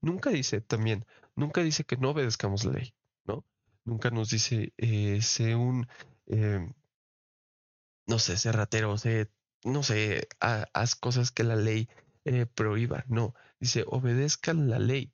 nunca 0.00 0.30
dice 0.30 0.60
también, 0.60 1.06
nunca 1.36 1.62
dice 1.62 1.84
que 1.84 1.96
no 1.96 2.10
obedezcamos 2.10 2.64
la 2.64 2.72
ley, 2.72 2.94
¿no? 3.24 3.44
Nunca 3.84 4.10
nos 4.10 4.30
dice, 4.30 4.72
eh, 4.76 5.20
sé 5.22 5.54
un, 5.54 5.86
eh, 6.26 6.68
no 8.06 8.18
sé, 8.18 8.36
sé 8.36 8.52
ratero, 8.52 8.96
sé, 8.98 9.30
no 9.64 9.82
sé, 9.82 10.28
haz 10.40 10.94
cosas 10.96 11.30
que 11.30 11.44
la 11.44 11.56
ley 11.56 11.88
eh, 12.24 12.46
prohíba, 12.46 13.04
no, 13.08 13.34
dice, 13.60 13.84
obedezcan 13.86 14.68
la 14.68 14.78
ley, 14.78 15.12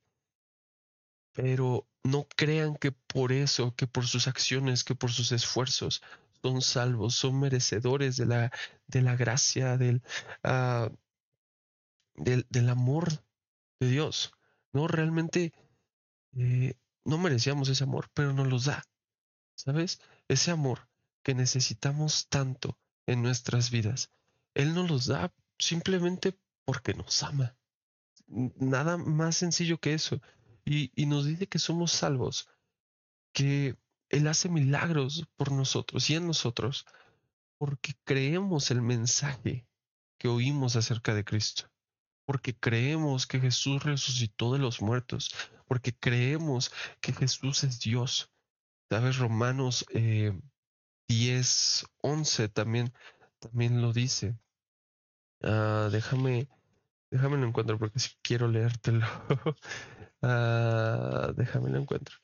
pero 1.33 1.87
no 2.03 2.27
crean 2.37 2.77
que 2.77 2.93
por 2.93 3.33
eso, 3.33 3.75
que 3.77 3.87
por 3.87 4.07
sus 4.07 4.29
acciones, 4.29 4.85
que 4.85 4.95
por 4.95 5.13
sus 5.13 5.33
esfuerzos 5.33 6.03
son 6.43 6.63
salvos, 6.63 7.15
son 7.15 7.39
merecedores 7.39 8.17
de 8.17 8.27
la, 8.27 8.53
de 8.87 9.03
la 9.03 9.17
gracia, 9.17 9.77
del, 9.77 10.03
ah, 10.43 10.91
del, 12.23 12.47
del, 12.49 12.69
amor 12.69 13.25
de 13.81 13.89
Dios. 13.89 14.33
No, 14.73 14.89
realmente 14.89 15.53
eh, 16.37 16.75
no 17.05 17.19
merecíamos 17.19 17.69
ese 17.69 17.85
amor, 17.85 18.11
pero 18.15 18.33
nos 18.33 18.47
los 18.47 18.65
da. 18.67 18.85
¿Sabes? 19.55 20.01
Ese 20.29 20.51
amor 20.51 20.89
que 21.23 21.35
necesitamos 21.35 22.29
tanto 22.29 22.79
en 23.07 23.23
nuestras 23.23 23.71
vidas. 23.71 24.11
Él 24.55 24.75
nos 24.75 24.91
los 24.91 25.07
da 25.07 25.33
simplemente 25.59 26.39
porque 26.65 26.95
nos 26.95 27.23
ama. 27.23 27.57
Nada 28.27 28.97
más 28.97 29.37
sencillo 29.37 29.79
que 29.79 29.95
eso. 29.95 30.21
Y, 30.65 31.07
nos 31.07 31.27
dice 31.27 31.49
que 31.49 31.59
somos 31.59 31.91
salvos, 31.91 32.49
que 33.33 33.77
Él 34.09 34.29
hace 34.29 34.49
milagros 34.49 35.27
por 35.37 35.51
nosotros 35.51 36.09
y 36.11 36.15
en 36.15 36.27
nosotros, 36.29 36.87
porque 37.59 37.95
creemos 38.05 38.71
el 38.71 38.81
mensaje 38.81 39.67
que 40.17 40.29
oímos 40.29 40.77
acerca 40.77 41.15
de 41.15 41.25
Cristo, 41.25 41.70
porque 42.31 42.55
creemos 42.55 43.27
que 43.27 43.41
Jesús 43.41 43.83
resucitó 43.83 44.53
de 44.53 44.61
los 44.61 44.81
muertos, 44.81 45.35
porque 45.67 45.93
creemos 45.93 46.71
que 47.01 47.13
Jesús 47.13 47.65
es 47.65 47.81
Dios. 47.81 48.31
¿Sabes? 48.89 49.19
Romanos 49.19 49.85
10, 49.93 50.33
eh, 51.09 51.87
11 52.03 52.49
también, 52.49 52.93
también 53.41 53.83
lo 53.83 53.93
dice. 53.93 54.39
Ah, 55.43 55.89
déjame 55.91 56.49
Déjame 57.11 57.37
lo 57.37 57.49
encuentro 57.49 57.77
porque 57.81 57.99
si 57.99 58.11
quiero 58.23 58.47
leértelo. 58.47 59.05
uh, 60.23 61.33
déjame 61.37 61.71
lo 61.71 61.79
encuentro. 61.79 62.17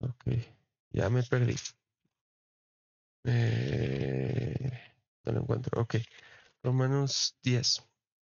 Ok, 0.00 0.24
ya 0.92 1.10
me 1.10 1.22
perdí. 1.22 1.56
Eh, 3.24 4.72
no 5.24 5.32
lo 5.32 5.40
encuentro. 5.42 5.78
Ok, 5.82 5.96
Romanos 6.62 7.36
10. 7.42 7.86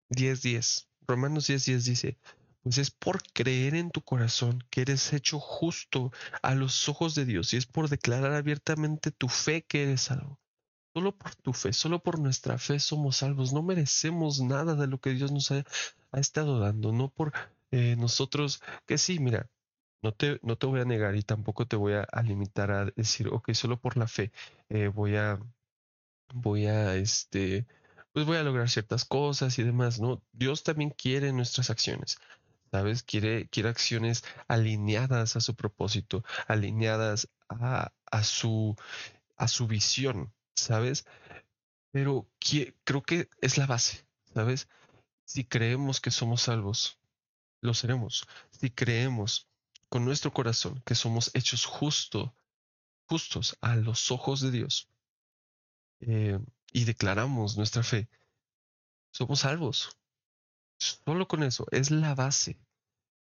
10, 0.10 0.42
10. 0.42 0.88
Romanos 1.08 1.48
10, 1.48 1.66
10 1.66 1.86
dice, 1.86 2.18
pues 2.64 2.78
es 2.78 2.92
por 2.92 3.22
creer 3.34 3.76
en 3.76 3.90
tu 3.92 4.02
corazón 4.02 4.64
que 4.70 4.82
eres 4.82 5.14
hecho 5.14 5.40
justo 5.40 6.12
a 6.42 6.54
los 6.54 6.88
ojos 6.90 7.16
de 7.16 7.26
Dios 7.26 7.54
y 7.54 7.58
es 7.58 7.66
por 7.66 7.90
declarar 7.90 8.34
abiertamente 8.34 9.12
tu 9.12 9.28
fe 9.28 9.64
que 9.64 9.84
eres 9.84 10.02
salvo. 10.02 10.40
Solo 10.94 11.18
por 11.18 11.36
tu 11.36 11.54
fe, 11.54 11.74
solo 11.74 12.04
por 12.04 12.20
nuestra 12.20 12.58
fe 12.58 12.80
somos 12.80 13.18
salvos. 13.18 13.54
No 13.54 13.64
merecemos 13.64 14.42
nada 14.42 14.76
de 14.76 14.88
lo 14.88 15.00
que 15.00 15.12
Dios 15.12 15.32
nos 15.32 15.52
ha, 15.52 15.64
estado 16.14 16.60
dando, 16.60 16.92
no 16.92 17.10
por 17.10 17.32
eh, 17.72 17.96
nosotros, 17.98 18.62
que 18.86 18.98
sí, 18.98 19.20
mira, 19.20 19.50
no 20.02 20.14
te, 20.14 20.40
no 20.44 20.58
te 20.58 20.68
voy 20.68 20.82
a 20.82 20.86
negar 20.86 21.16
y 21.16 21.24
tampoco 21.24 21.66
te 21.68 21.78
voy 21.78 21.94
a, 21.94 22.06
limitar 22.24 22.72
a 22.72 22.86
decir, 22.86 23.30
ok, 23.30 23.54
solo 23.54 23.80
por 23.80 23.98
la 23.98 24.08
fe 24.08 24.32
eh, 24.70 24.88
voy 24.90 25.16
a, 25.16 25.40
voy 26.34 26.66
a, 26.68 26.96
este, 26.96 27.66
pues 28.14 28.26
voy 28.26 28.38
a 28.38 28.44
lograr 28.44 28.70
ciertas 28.70 29.06
cosas 29.06 29.58
y 29.60 29.64
demás, 29.64 30.00
¿no? 30.00 30.22
Dios 30.32 30.64
también 30.64 30.90
quiere 30.92 31.32
nuestras 31.34 31.70
acciones. 31.70 32.18
¿sabes? 32.72 33.04
Quiere, 33.04 33.50
quiere 33.50 33.70
acciones 33.70 34.24
alineadas 34.48 35.36
a 35.36 35.42
su 35.42 35.56
propósito, 35.56 36.24
alineadas 36.48 37.30
a, 37.50 37.92
a, 38.10 38.24
su, 38.24 38.76
a 39.36 39.48
su 39.48 39.68
visión, 39.68 40.34
¿sabes? 40.56 41.06
Pero 41.92 42.28
creo 42.86 43.04
que 43.04 43.30
es 43.42 43.58
la 43.58 43.66
base, 43.66 44.06
¿sabes? 44.34 44.70
Si 45.26 45.44
creemos 45.44 46.00
que 46.00 46.12
somos 46.12 46.44
salvos, 46.44 46.98
lo 47.62 47.74
seremos. 47.74 48.26
Si 48.52 48.70
creemos 48.72 49.48
con 49.90 50.06
nuestro 50.06 50.32
corazón 50.32 50.82
que 50.86 50.96
somos 50.96 51.32
hechos 51.34 51.66
justo, 51.66 52.34
justos 53.08 53.58
a 53.60 53.76
los 53.76 54.12
ojos 54.12 54.40
de 54.40 54.52
Dios 54.52 54.88
eh, 56.00 56.40
y 56.72 56.86
declaramos 56.86 57.58
nuestra 57.58 57.84
fe, 57.84 58.08
somos 59.12 59.42
salvos. 59.42 59.98
Solo 60.80 61.28
con 61.28 61.44
eso, 61.44 61.68
es 61.72 61.92
la 61.92 62.16
base. 62.16 62.60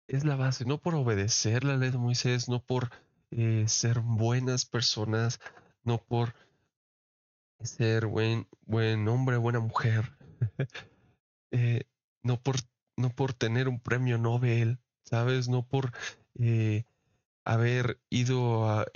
Es 0.08 0.24
la 0.24 0.36
base, 0.36 0.64
no 0.64 0.78
por 0.80 0.94
obedecer 0.94 1.64
la 1.64 1.76
ley 1.76 1.90
de 1.90 1.98
Moisés, 1.98 2.48
no 2.48 2.64
por 2.64 2.90
eh, 3.30 3.64
ser 3.68 4.00
buenas 4.00 4.64
personas, 4.64 5.40
no 5.82 5.98
por 5.98 6.34
ser 7.60 8.06
buen, 8.06 8.48
buen 8.62 9.06
hombre, 9.08 9.36
buena 9.36 9.60
mujer, 9.60 10.12
eh, 11.50 11.82
no, 12.22 12.40
por, 12.40 12.56
no 12.96 13.10
por 13.10 13.32
tener 13.32 13.68
un 13.68 13.80
premio 13.80 14.18
Nobel, 14.18 14.78
¿sabes? 15.04 15.48
No 15.48 15.66
por 15.66 15.92
eh, 16.38 16.84
haber 17.44 18.00
ido 18.10 18.68
a, 18.68 18.86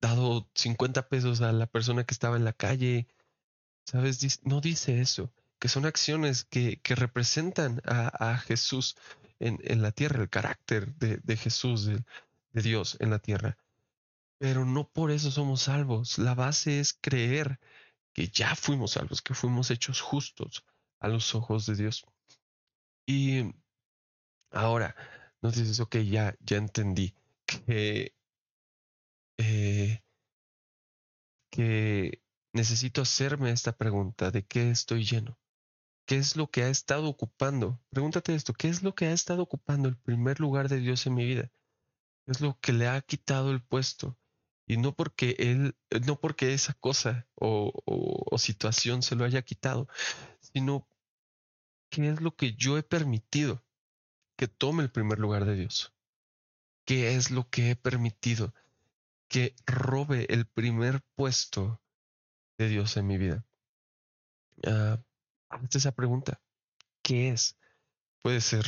dado 0.00 0.48
50 0.54 1.08
pesos 1.08 1.40
a 1.40 1.52
la 1.52 1.66
persona 1.66 2.04
que 2.04 2.14
estaba 2.14 2.36
en 2.36 2.44
la 2.44 2.52
calle, 2.52 3.06
¿sabes? 3.84 4.40
No 4.44 4.60
dice 4.60 5.00
eso 5.00 5.32
que 5.62 5.68
son 5.68 5.86
acciones 5.86 6.44
que, 6.44 6.80
representan 6.96 7.80
a, 7.84 8.36
Jesús 8.38 8.96
en, 9.38 9.80
la 9.80 9.92
tierra, 9.92 10.20
el 10.20 10.28
carácter 10.28 10.92
de, 10.96 11.36
Jesús, 11.36 11.86
de, 11.86 12.02
Dios 12.50 12.96
en 12.98 13.10
la 13.10 13.20
tierra. 13.20 13.56
Pero 14.38 14.64
no 14.64 14.88
por 14.88 15.12
eso 15.12 15.30
somos 15.30 15.62
salvos. 15.62 16.18
La 16.18 16.34
base 16.34 16.80
es 16.80 16.94
creer 17.00 17.60
que 18.12 18.26
ya 18.26 18.56
fuimos 18.56 18.92
salvos, 18.94 19.22
que 19.22 19.34
fuimos 19.34 19.70
hechos 19.70 20.00
justos 20.00 20.64
a 20.98 21.06
los 21.06 21.32
ojos 21.36 21.64
de 21.66 21.76
Dios. 21.76 22.04
Y 23.06 23.54
ahora 24.50 24.96
nos 25.42 25.54
dices, 25.54 25.78
ok, 25.78 25.98
ya, 25.98 26.34
ya 26.40 26.56
entendí 26.56 27.14
que, 27.46 28.16
eh, 29.36 30.02
que 31.50 32.21
necesito 32.52 33.02
hacerme 33.02 33.50
esta 33.50 33.76
pregunta 33.76 34.30
de 34.30 34.44
qué 34.44 34.70
estoy 34.70 35.04
lleno. 35.04 35.38
¿Qué 36.06 36.16
es 36.16 36.36
lo 36.36 36.50
que 36.50 36.64
ha 36.64 36.68
estado 36.68 37.08
ocupando? 37.08 37.80
Pregúntate 37.90 38.34
esto, 38.34 38.52
¿qué 38.52 38.68
es 38.68 38.82
lo 38.82 38.94
que 38.94 39.06
ha 39.06 39.12
estado 39.12 39.42
ocupando 39.42 39.88
el 39.88 39.96
primer 39.96 40.40
lugar 40.40 40.68
de 40.68 40.78
Dios 40.78 41.06
en 41.06 41.14
mi 41.14 41.24
vida? 41.24 41.50
¿Qué 42.24 42.32
es 42.32 42.40
lo 42.40 42.58
que 42.60 42.72
le 42.72 42.88
ha 42.88 43.00
quitado 43.00 43.50
el 43.52 43.62
puesto? 43.62 44.18
Y 44.66 44.76
no 44.76 44.94
porque 44.94 45.36
él, 45.38 45.76
no 46.06 46.20
porque 46.20 46.54
esa 46.54 46.74
cosa 46.74 47.28
o, 47.34 47.72
o 47.84 48.38
situación 48.38 49.02
se 49.02 49.16
lo 49.16 49.24
haya 49.24 49.42
quitado, 49.42 49.88
sino 50.40 50.88
qué 51.90 52.08
es 52.08 52.20
lo 52.20 52.34
que 52.34 52.54
yo 52.54 52.78
he 52.78 52.82
permitido 52.82 53.64
que 54.36 54.48
tome 54.48 54.82
el 54.82 54.90
primer 54.90 55.18
lugar 55.18 55.44
de 55.44 55.56
Dios. 55.56 55.94
¿Qué 56.84 57.14
es 57.14 57.30
lo 57.30 57.48
que 57.48 57.70
he 57.70 57.76
permitido 57.76 58.54
que 59.28 59.54
robe 59.66 60.26
el 60.30 60.46
primer 60.46 61.02
puesto 61.14 61.81
de 62.58 62.68
Dios 62.68 62.96
en 62.96 63.06
mi 63.06 63.18
vida? 63.18 63.44
Ah, 64.66 64.98
Hazte 65.48 65.78
esa 65.78 65.92
pregunta. 65.92 66.40
¿Qué 67.02 67.30
es? 67.30 67.58
Puede 68.22 68.40
ser 68.40 68.64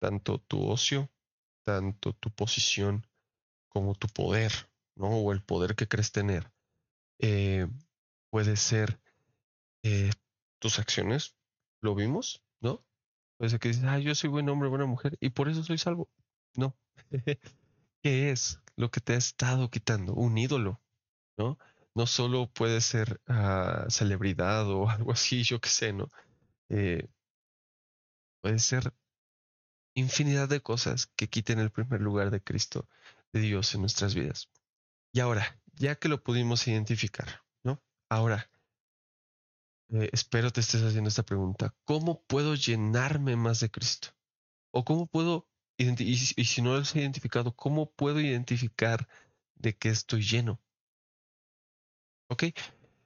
tanto 0.00 0.38
tu 0.38 0.68
ocio, 0.68 1.10
tanto 1.64 2.12
tu 2.14 2.30
posición, 2.30 3.06
como 3.68 3.94
tu 3.94 4.08
poder, 4.08 4.52
¿no? 4.96 5.08
O 5.08 5.32
el 5.32 5.42
poder 5.42 5.74
que 5.74 5.88
crees 5.88 6.12
tener. 6.12 6.52
Eh, 7.18 7.66
puede 8.30 8.56
ser 8.56 9.00
eh, 9.82 10.10
tus 10.60 10.78
acciones, 10.78 11.36
lo 11.82 11.94
vimos, 11.94 12.42
¿no? 12.60 12.84
Puede 13.38 13.50
ser 13.50 13.60
que 13.60 13.68
dices, 13.68 13.84
ah, 13.84 13.98
yo 13.98 14.14
soy 14.14 14.30
buen 14.30 14.48
hombre, 14.48 14.68
buena 14.68 14.86
mujer, 14.86 15.16
y 15.20 15.30
por 15.30 15.48
eso 15.48 15.62
soy 15.64 15.78
salvo. 15.78 16.08
No. 16.54 16.76
¿Qué 18.02 18.30
es 18.30 18.60
lo 18.76 18.90
que 18.90 19.00
te 19.00 19.14
ha 19.14 19.16
estado 19.16 19.70
quitando? 19.70 20.14
Un 20.14 20.38
ídolo, 20.38 20.80
¿no? 21.36 21.58
No 21.96 22.06
solo 22.06 22.46
puede 22.52 22.82
ser 22.82 23.22
uh, 23.26 23.90
celebridad 23.90 24.70
o 24.70 24.88
algo 24.90 25.12
así, 25.12 25.42
yo 25.42 25.60
qué 25.60 25.70
sé, 25.70 25.92
¿no? 25.94 26.12
Eh, 26.68 27.08
puede 28.42 28.58
ser 28.58 28.92
infinidad 29.94 30.48
de 30.48 30.60
cosas 30.60 31.06
que 31.16 31.28
quiten 31.28 31.58
el 31.58 31.70
primer 31.70 32.02
lugar 32.02 32.30
de 32.30 32.42
Cristo, 32.42 32.86
de 33.32 33.40
Dios 33.40 33.74
en 33.74 33.80
nuestras 33.80 34.14
vidas. 34.14 34.50
Y 35.10 35.20
ahora, 35.20 35.58
ya 35.72 35.94
que 35.94 36.08
lo 36.08 36.22
pudimos 36.22 36.68
identificar, 36.68 37.42
¿no? 37.64 37.82
Ahora, 38.10 38.50
eh, 39.88 40.10
espero 40.12 40.50
te 40.52 40.60
estés 40.60 40.82
haciendo 40.82 41.08
esta 41.08 41.24
pregunta. 41.24 41.74
¿Cómo 41.84 42.22
puedo 42.24 42.54
llenarme 42.56 43.36
más 43.36 43.60
de 43.60 43.70
Cristo? 43.70 44.08
¿O 44.70 44.84
cómo 44.84 45.06
puedo, 45.06 45.48
y, 45.78 45.88
y 45.94 46.44
si 46.44 46.60
no 46.60 46.74
lo 46.74 46.82
he 46.82 46.98
identificado, 47.00 47.56
cómo 47.56 47.90
puedo 47.92 48.20
identificar 48.20 49.08
de 49.54 49.74
qué 49.78 49.88
estoy 49.88 50.20
lleno? 50.22 50.60
Ok, 52.28 52.44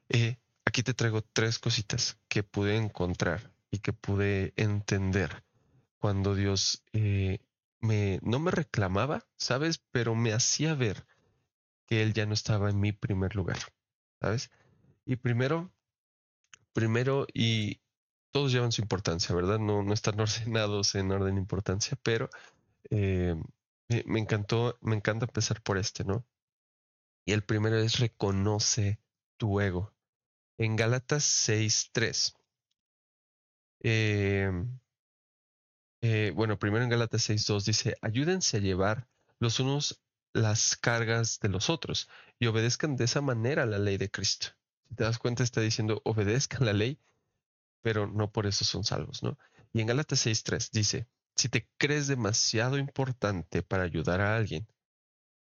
eh, 0.09 0.39
aquí 0.65 0.83
te 0.83 0.95
traigo 0.95 1.21
tres 1.23 1.59
cositas 1.59 2.19
que 2.29 2.43
pude 2.43 2.77
encontrar 2.77 3.53
y 3.71 3.79
que 3.81 3.93
pude 3.93 4.55
entender 4.57 5.45
cuando 5.99 6.35
Dios 6.35 6.83
eh, 6.95 7.41
me, 7.81 8.19
no 8.23 8.39
me 8.39 8.51
reclamaba, 8.51 9.27
¿sabes? 9.37 9.83
Pero 9.93 10.15
me 10.15 10.33
hacía 10.33 10.75
ver 10.75 11.07
que 11.87 12.03
Él 12.03 12.15
ya 12.15 12.25
no 12.25 12.33
estaba 12.33 12.71
en 12.71 12.81
mi 12.81 12.93
primer 12.93 13.37
lugar, 13.37 13.59
¿sabes? 14.21 14.51
Y 15.05 15.17
primero, 15.17 15.71
primero, 16.73 17.27
y 17.35 17.83
todos 18.33 18.53
llevan 18.53 18.73
su 18.73 18.81
importancia, 18.81 19.35
¿verdad? 19.35 19.59
No, 19.59 19.93
están 19.93 20.19
ordenados 20.21 20.95
en 20.95 21.13
orden 21.13 21.35
de 21.35 21.41
importancia, 21.43 21.99
pero 22.03 22.31
eh, 22.89 23.37
me 24.07 24.19
encantó, 24.19 24.79
me 24.81 24.97
encanta 24.97 25.27
empezar 25.27 25.61
por 25.63 25.77
este, 25.77 26.05
¿no? 26.05 26.25
Y 27.27 27.33
el 27.33 27.43
primero 27.43 27.77
es 27.77 27.99
reconoce 27.99 28.99
tu 29.41 29.59
ego. 29.59 29.95
En 30.59 30.77
Gálatas 30.77 31.25
6.3. 31.25 32.37
Eh, 33.83 34.53
eh, 36.03 36.33
bueno, 36.37 36.59
primero 36.59 36.85
en 36.85 36.91
Gálatas 36.91 37.31
6.2 37.31 37.65
dice, 37.65 37.97
ayúdense 38.03 38.59
a 38.59 38.61
llevar 38.61 39.09
los 39.39 39.59
unos 39.59 40.03
las 40.35 40.77
cargas 40.77 41.41
de 41.41 41.49
los 41.49 41.71
otros 41.71 42.09
y 42.39 42.47
obedezcan 42.47 42.97
de 42.97 43.05
esa 43.05 43.23
manera 43.23 43.65
la 43.65 43.79
ley 43.79 43.97
de 43.97 44.11
Cristo. 44.11 44.49
Si 44.89 44.95
te 44.95 45.05
das 45.05 45.19
cuenta, 45.19 45.43
está 45.43 45.63
diciendo, 45.63 46.03
obedezcan 46.05 46.67
la 46.67 46.75
ley, 46.75 47.01
pero 47.81 48.07
no 48.07 48.31
por 48.31 48.47
eso 48.47 48.67
son 48.67 48.85
salvos, 48.85 49.23
¿no? 49.23 49.39
Y 49.73 49.81
en 49.81 49.87
Gálatas 49.87 50.27
6.3 50.27 50.71
dice, 50.71 51.09
si 51.35 51.49
te 51.49 51.67
crees 51.79 52.09
demasiado 52.09 52.77
importante 52.77 53.63
para 53.63 53.85
ayudar 53.85 54.21
a 54.21 54.37
alguien, 54.37 54.69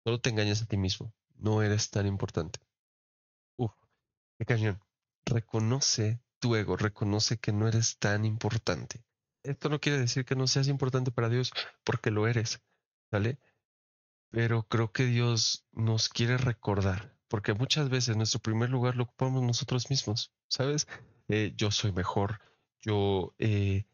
solo 0.02 0.20
te 0.20 0.30
engañas 0.30 0.62
a 0.62 0.66
ti 0.66 0.76
mismo, 0.76 1.14
no 1.36 1.62
eres 1.62 1.90
tan 1.90 2.06
importante. 2.08 2.58
Cañón. 4.44 4.80
Reconoce 5.24 6.20
tu 6.38 6.56
ego, 6.56 6.76
reconoce 6.76 7.38
que 7.38 7.52
no 7.52 7.68
eres 7.68 7.98
tan 7.98 8.24
importante. 8.24 9.04
Esto 9.42 9.68
no 9.68 9.80
quiere 9.80 9.98
decir 9.98 10.24
que 10.24 10.36
no 10.36 10.46
seas 10.46 10.68
importante 10.68 11.10
para 11.10 11.28
Dios, 11.28 11.52
porque 11.84 12.10
lo 12.10 12.26
eres, 12.26 12.60
¿vale? 13.10 13.38
Pero 14.30 14.66
creo 14.68 14.92
que 14.92 15.06
Dios 15.06 15.66
nos 15.72 16.08
quiere 16.08 16.38
recordar, 16.38 17.16
porque 17.28 17.54
muchas 17.54 17.88
veces 17.88 18.16
nuestro 18.16 18.40
primer 18.40 18.70
lugar 18.70 18.96
lo 18.96 19.04
ocupamos 19.04 19.42
nosotros 19.42 19.90
mismos, 19.90 20.32
¿sabes? 20.48 20.86
Eh, 21.28 21.52
yo 21.56 21.70
soy 21.70 21.92
mejor, 21.92 22.40
yo, 22.80 23.34
eh, 23.38 23.86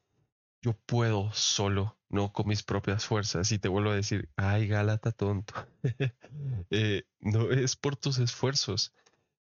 yo 0.62 0.72
puedo 0.86 1.32
solo, 1.32 1.98
no 2.08 2.32
con 2.32 2.48
mis 2.48 2.62
propias 2.62 3.04
fuerzas. 3.04 3.50
Y 3.52 3.58
te 3.58 3.68
vuelvo 3.68 3.90
a 3.90 3.96
decir, 3.96 4.28
ay, 4.36 4.66
Gálata 4.66 5.12
tonto. 5.12 5.54
Eh, 6.72 7.02
no 7.18 7.50
es 7.50 7.74
por 7.74 7.96
tus 7.96 8.18
esfuerzos, 8.18 8.92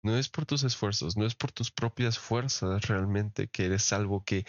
no 0.04 0.18
es 0.18 0.30
por 0.30 0.46
tus 0.46 0.64
esfuerzos, 0.64 1.18
no 1.18 1.26
es 1.26 1.36
por 1.36 1.52
tus 1.52 1.72
propias 1.72 2.20
fuerzas 2.20 2.88
realmente 2.88 3.48
que 3.48 3.66
eres 3.66 3.84
salvo, 3.84 4.24
que, 4.24 4.46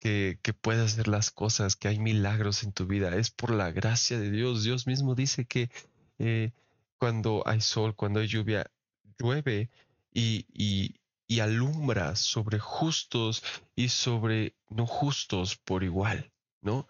que, 0.00 0.38
que 0.42 0.52
puedes 0.52 0.92
hacer 0.92 1.08
las 1.08 1.30
cosas, 1.30 1.76
que 1.76 1.88
hay 1.88 1.98
milagros 1.98 2.62
en 2.62 2.72
tu 2.72 2.86
vida. 2.86 3.14
Es 3.16 3.30
por 3.30 3.50
la 3.50 3.70
gracia 3.70 4.18
de 4.18 4.30
Dios. 4.30 4.64
Dios 4.64 4.86
mismo 4.86 5.14
dice 5.14 5.46
que 5.46 5.70
eh, 6.18 6.52
cuando 6.98 7.42
hay 7.46 7.60
sol, 7.60 7.94
cuando 7.94 8.20
hay 8.20 8.28
lluvia, 8.28 8.70
llueve 9.18 9.70
y, 10.12 10.46
y, 10.52 10.96
y 11.26 11.40
alumbra 11.40 12.16
sobre 12.16 12.58
justos 12.58 13.42
y 13.74 13.88
sobre 13.88 14.54
no 14.68 14.86
justos 14.86 15.56
por 15.56 15.84
igual, 15.84 16.32
¿no? 16.60 16.88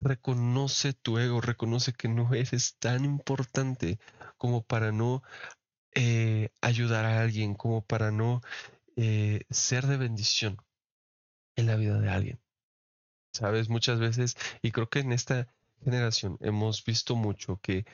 Reconoce 0.00 0.94
tu 0.94 1.18
ego, 1.18 1.40
reconoce 1.40 1.92
que 1.92 2.08
no 2.08 2.32
eres 2.32 2.76
tan 2.78 3.04
importante 3.04 3.98
como 4.38 4.62
para 4.62 4.92
no 4.92 5.22
eh, 5.94 6.50
ayudar 6.60 7.04
a 7.04 7.20
alguien, 7.20 7.54
como 7.54 7.82
para 7.82 8.10
no 8.10 8.42
eh, 8.96 9.42
ser 9.50 9.86
de 9.86 9.96
bendición 9.96 10.58
en 11.56 11.66
la 11.66 11.76
vida 11.76 12.00
de 12.00 12.10
alguien. 12.10 12.40
Sabes, 13.32 13.68
muchas 13.68 14.00
veces, 14.00 14.36
y 14.62 14.72
creo 14.72 14.88
que 14.88 15.00
en 15.00 15.12
esta, 15.12 15.48
generación 15.84 16.36
hemos 16.40 16.84
visto 16.84 17.16
mucho 17.16 17.58
que 17.62 17.84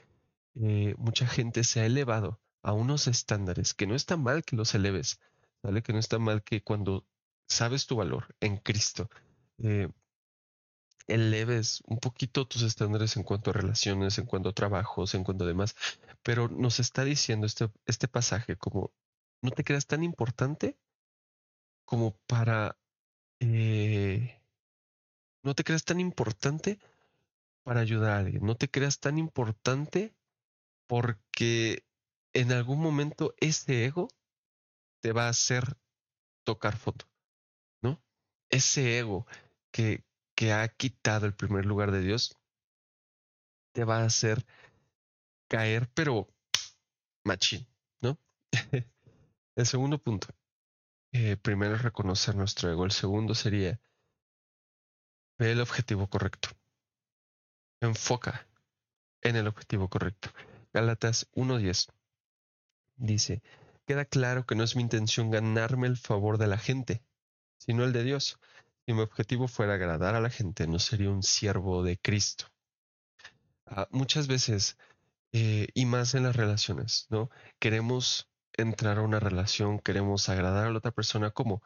eh, 0.56 0.94
mucha 0.98 1.26
gente 1.26 1.64
se 1.64 1.80
ha 1.80 1.86
elevado 1.86 2.40
a 2.62 2.72
unos 2.72 3.06
estándares 3.06 3.74
que 3.74 3.86
no 3.86 3.94
está 3.94 4.16
mal 4.16 4.44
que 4.44 4.56
los 4.56 4.74
eleves, 4.74 5.20
¿vale? 5.62 5.82
Que 5.82 5.92
no 5.92 5.98
está 5.98 6.18
mal 6.18 6.42
que 6.42 6.62
cuando 6.62 7.06
sabes 7.46 7.86
tu 7.86 7.96
valor 7.96 8.34
en 8.40 8.56
Cristo, 8.56 9.08
eh, 9.58 9.88
eleves 11.06 11.82
un 11.86 11.98
poquito 11.98 12.46
tus 12.46 12.62
estándares 12.62 13.16
en 13.16 13.22
cuanto 13.22 13.50
a 13.50 13.54
relaciones, 13.54 14.18
en 14.18 14.26
cuanto 14.26 14.48
a 14.50 14.54
trabajos, 14.54 15.14
en 15.14 15.24
cuanto 15.24 15.44
a 15.44 15.48
demás, 15.48 15.76
pero 16.22 16.48
nos 16.48 16.80
está 16.80 17.04
diciendo 17.04 17.46
este, 17.46 17.70
este 17.86 18.08
pasaje 18.08 18.56
como 18.56 18.92
no 19.42 19.50
te 19.50 19.64
creas 19.64 19.86
tan 19.86 20.02
importante 20.02 20.76
como 21.84 22.16
para... 22.26 22.76
Eh, 23.40 24.40
no 25.42 25.54
te 25.54 25.62
creas 25.62 25.84
tan 25.84 26.00
importante 26.00 26.80
para 27.62 27.80
ayudar 27.80 28.10
a 28.10 28.18
alguien, 28.18 28.44
no 28.44 28.56
te 28.56 28.68
creas 28.68 28.98
tan 28.98 29.18
importante 29.18 30.14
porque 30.88 31.84
en 32.32 32.52
algún 32.52 32.80
momento 32.80 33.34
ese 33.40 33.84
ego 33.84 34.08
te 35.00 35.12
va 35.12 35.26
a 35.26 35.30
hacer 35.30 35.76
tocar 36.44 36.76
foto, 36.76 37.06
¿no? 37.82 38.02
Ese 38.50 38.98
ego 38.98 39.26
que, 39.70 40.04
que 40.36 40.52
ha 40.52 40.68
quitado 40.68 41.26
el 41.26 41.34
primer 41.34 41.64
lugar 41.64 41.90
de 41.90 42.00
Dios 42.00 42.36
te 43.72 43.84
va 43.84 44.02
a 44.02 44.04
hacer 44.04 44.46
caer, 45.48 45.90
pero 45.94 46.28
machín, 47.24 47.66
¿no? 48.00 48.18
el 49.56 49.66
segundo 49.66 49.98
punto, 49.98 50.28
eh, 51.12 51.36
primero 51.36 51.74
es 51.74 51.82
reconocer 51.82 52.36
nuestro 52.36 52.70
ego, 52.70 52.84
el 52.84 52.92
segundo 52.92 53.34
sería 53.34 53.80
ve 55.38 55.52
el 55.52 55.60
objetivo 55.60 56.08
correcto, 56.08 56.50
enfoca 57.80 58.46
en 59.22 59.36
el 59.36 59.46
objetivo 59.46 59.88
correcto. 59.88 60.30
Gálatas 60.72 61.28
1.10 61.32 61.92
dice, 62.96 63.42
queda 63.86 64.04
claro 64.04 64.46
que 64.46 64.54
no 64.54 64.64
es 64.64 64.76
mi 64.76 64.82
intención 64.82 65.30
ganarme 65.30 65.86
el 65.86 65.96
favor 65.96 66.38
de 66.38 66.46
la 66.46 66.58
gente, 66.58 67.02
sino 67.58 67.84
el 67.84 67.92
de 67.92 68.04
Dios. 68.04 68.38
Si 68.86 68.92
mi 68.94 69.02
objetivo 69.02 69.48
fuera 69.48 69.74
agradar 69.74 70.14
a 70.14 70.20
la 70.20 70.30
gente, 70.30 70.68
no 70.68 70.78
sería 70.78 71.10
un 71.10 71.24
siervo 71.24 71.82
de 71.82 71.98
Cristo. 71.98 72.46
Ah, 73.66 73.88
muchas 73.90 74.28
veces, 74.28 74.78
eh, 75.32 75.66
y 75.74 75.86
más 75.86 76.14
en 76.14 76.22
las 76.22 76.36
relaciones, 76.36 77.08
¿no? 77.10 77.28
Queremos 77.58 78.30
entrar 78.52 78.98
a 78.98 79.02
una 79.02 79.18
relación, 79.18 79.80
queremos 79.80 80.28
agradar 80.28 80.66
a 80.66 80.70
la 80.70 80.78
otra 80.78 80.92
persona 80.92 81.32
como 81.32 81.62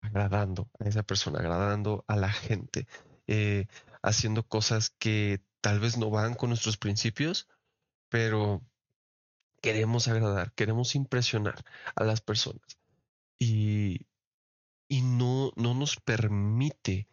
agradando 0.00 0.68
a 0.80 0.88
esa 0.88 1.04
persona, 1.04 1.38
agradando 1.38 2.04
a 2.08 2.16
la 2.16 2.32
gente, 2.32 2.88
eh, 3.28 3.66
haciendo 4.02 4.42
cosas 4.46 4.90
que 4.90 5.42
tal 5.60 5.78
vez 5.78 5.96
no 5.96 6.10
van 6.10 6.34
con 6.34 6.50
nuestros 6.50 6.78
principios, 6.78 7.48
pero 8.08 8.62
queremos 9.62 10.08
agradar, 10.08 10.52
queremos 10.54 10.96
impresionar 10.96 11.64
a 11.94 12.04
las 12.04 12.20
personas 12.20 12.78
y, 13.38 14.06
y 14.88 15.02
no, 15.02 15.52
no 15.56 15.74
nos 15.74 15.96
permite 15.96 17.08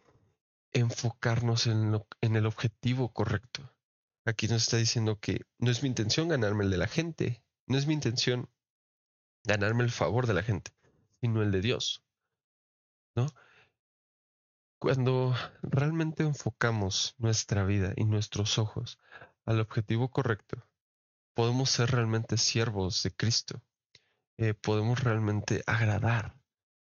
enfocarnos 0.74 1.68
en, 1.68 2.02
el 2.22 2.46
objetivo 2.46 3.14
correcto. 3.14 3.72
Aquí 4.26 4.48
nos 4.48 4.64
está 4.64 4.78
diciendo 4.78 5.20
que 5.20 5.46
no 5.60 5.70
es 5.72 5.84
mi 5.84 5.90
intención 5.90 6.30
ganarme 6.30 6.64
el 6.64 6.72
de 6.72 6.78
la 6.78 6.88
gente, 6.88 7.44
no 7.68 7.78
es 7.78 7.88
mi 7.88 7.94
intención 7.94 8.50
ganarme 9.44 9.84
el 9.84 9.92
favor 9.92 10.28
de 10.28 10.34
la 10.34 10.44
gente, 10.44 10.72
sino 11.22 11.42
el 11.42 11.52
de 11.52 11.62
Dios. 11.62 12.04
¿No? 13.16 13.28
Cuando 14.80 15.36
realmente 15.62 16.24
enfocamos 16.24 17.16
nuestra 17.18 17.64
vida 17.64 17.94
y 17.96 18.06
nuestros 18.06 18.58
ojos 18.58 19.00
al 19.46 19.60
objetivo 19.60 20.10
correcto, 20.10 20.68
podemos 21.36 21.70
ser 21.70 21.92
realmente 21.92 22.38
siervos 22.38 23.04
de 23.04 23.12
Cristo. 23.12 23.62
Eh, 24.38 24.54
podemos 24.54 25.04
realmente 25.04 25.64
agradar 25.68 26.36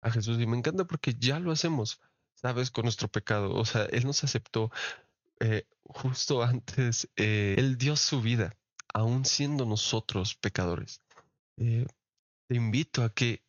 a 0.02 0.12
Jesús. 0.12 0.40
Y 0.40 0.48
me 0.48 0.58
encanta 0.58 0.86
porque 0.86 1.16
ya 1.18 1.40
lo 1.40 1.52
hacemos, 1.52 2.00
¿sabes? 2.34 2.72
Con 2.72 2.84
nuestro 2.84 3.08
pecado. 3.08 3.54
O 3.54 3.66
sea, 3.66 3.86
Él 3.86 4.06
nos 4.06 4.24
aceptó 4.24 4.72
eh, 5.40 5.66
justo 5.84 6.44
antes. 6.44 7.10
Eh, 7.16 7.56
él 7.58 7.78
dio 7.78 7.96
su 7.96 8.22
vida, 8.22 8.58
aún 8.94 9.26
siendo 9.26 9.66
nosotros 9.66 10.36
pecadores. 10.36 11.02
te 11.56 12.56
invito 12.56 13.04
a 13.04 13.14
que 13.14 13.44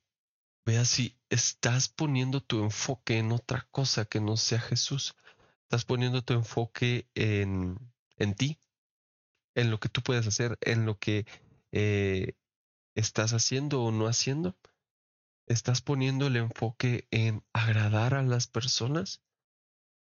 veas 0.66 0.88
si 0.88 1.18
estás 1.30 1.88
poniendo 1.88 2.42
tu 2.42 2.62
enfoque 2.62 3.18
en 3.18 3.32
otra 3.32 3.66
cosa 3.70 4.04
que 4.04 4.20
no 4.20 4.36
sea 4.36 4.60
Jesús. 4.60 5.14
Estás 5.62 5.84
poniendo 5.84 6.22
tu 6.22 6.34
enfoque 6.34 7.08
en, 7.14 7.78
en 8.16 8.34
ti, 8.34 8.58
en 9.54 9.70
lo 9.70 9.80
que 9.80 9.88
tú 9.88 10.02
puedes 10.02 10.26
hacer, 10.26 10.58
en 10.60 10.86
lo 10.86 10.98
que 10.98 11.26
eh, 11.72 12.34
estás 12.94 13.32
haciendo 13.32 13.82
o 13.82 13.92
no 13.92 14.06
haciendo? 14.06 14.56
¿Estás 15.48 15.82
poniendo 15.82 16.26
el 16.28 16.36
enfoque 16.36 17.08
en 17.10 17.42
agradar 17.52 18.14
a 18.14 18.22
las 18.22 18.46
personas? 18.46 19.22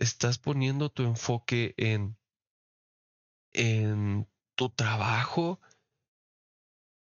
¿Estás 0.01 0.39
poniendo 0.39 0.91
tu 0.91 1.05
enfoque 1.05 1.75
en, 1.77 2.17
en 3.53 4.29
tu 4.57 4.71
trabajo? 4.71 5.61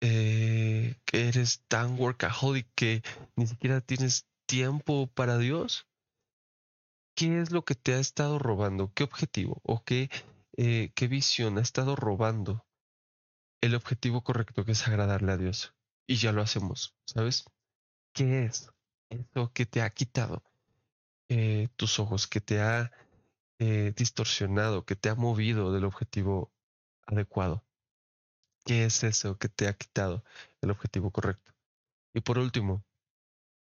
Eh, 0.01 0.95
que 1.05 1.27
eres 1.27 1.63
tan 1.67 1.99
workaholic 1.99 2.67
que 2.75 3.01
ni 3.36 3.47
siquiera 3.47 3.82
tienes 3.82 4.27
tiempo 4.45 5.08
para 5.08 5.38
Dios? 5.38 5.88
¿Qué 7.15 7.41
es 7.41 7.51
lo 7.51 7.65
que 7.65 7.75
te 7.75 7.93
ha 7.93 7.99
estado 7.99 8.38
robando? 8.38 8.93
¿Qué 8.93 9.03
objetivo 9.03 9.62
o 9.63 9.84
qué 9.84 10.10
eh, 10.62 10.91
qué 10.93 11.08
visión 11.08 11.58
ha 11.58 11.62
estado 11.62 11.95
robando 11.95 12.65
el 13.62 13.75
objetivo 13.75 14.25
correcto 14.25 14.65
que 14.65 14.73
es 14.73 14.86
agradarle 14.86 15.32
a 15.32 15.38
Dios. 15.38 15.73
Y 16.05 16.17
ya 16.17 16.34
lo 16.34 16.41
hacemos, 16.41 16.97
¿sabes? 17.05 17.45
¿Qué 18.13 18.45
es 18.45 18.72
eso 19.10 19.52
que 19.54 19.65
te 19.65 19.82
ha 19.82 19.89
quitado 19.89 20.43
eh, 21.30 21.69
tus 21.76 22.00
ojos, 22.00 22.28
que 22.28 22.41
te 22.41 22.62
ha 22.62 22.91
eh, 23.60 23.93
distorsionado, 23.95 24.86
que 24.86 24.95
te 24.95 25.10
ha 25.10 25.15
movido 25.15 25.72
del 25.72 25.86
objetivo 25.86 26.52
adecuado? 27.06 27.65
¿Qué 28.65 28.86
es 28.86 29.04
eso 29.04 29.38
que 29.38 29.50
te 29.50 29.67
ha 29.67 29.74
quitado 29.74 30.24
el 30.62 30.72
objetivo 30.72 31.12
correcto? 31.12 31.54
Y 32.13 32.22
por 32.22 32.38
último, 32.38 32.84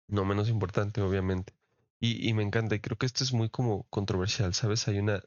no 0.07 0.25
menos 0.25 0.49
importante, 0.49 1.01
obviamente, 1.01 1.53
y, 1.99 2.27
y 2.27 2.33
me 2.33 2.43
encanta, 2.43 2.75
y 2.75 2.79
creo 2.79 2.97
que 2.97 3.05
esto 3.05 3.23
es 3.23 3.33
muy 3.33 3.49
como 3.49 3.83
controversial, 3.89 4.53
¿sabes? 4.53 4.87
Hay 4.87 4.99
una 4.99 5.23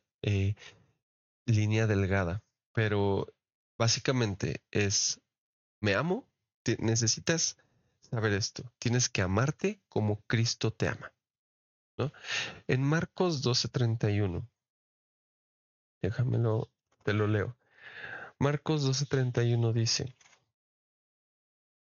línea 1.47 1.87
delgada, 1.87 2.43
pero 2.73 3.33
básicamente 3.79 4.63
es, 4.71 5.21
me 5.81 5.95
amo, 5.95 6.29
necesitas 6.79 7.59
saber 8.13 8.35
esto, 8.35 8.71
tienes 8.79 9.09
que 9.09 9.23
amarte 9.23 9.81
como 9.89 10.21
Cristo 10.27 10.71
te 10.71 10.87
ama. 10.87 11.15
¿no? 11.97 12.13
En 12.69 12.83
Marcos 12.83 13.43
12:31, 13.43 14.47
déjamelo, 16.03 16.71
te 17.05 17.15
lo 17.15 17.27
leo. 17.27 17.57
Marcos 18.39 18.85
12:31 18.85 19.73
dice, 19.73 20.15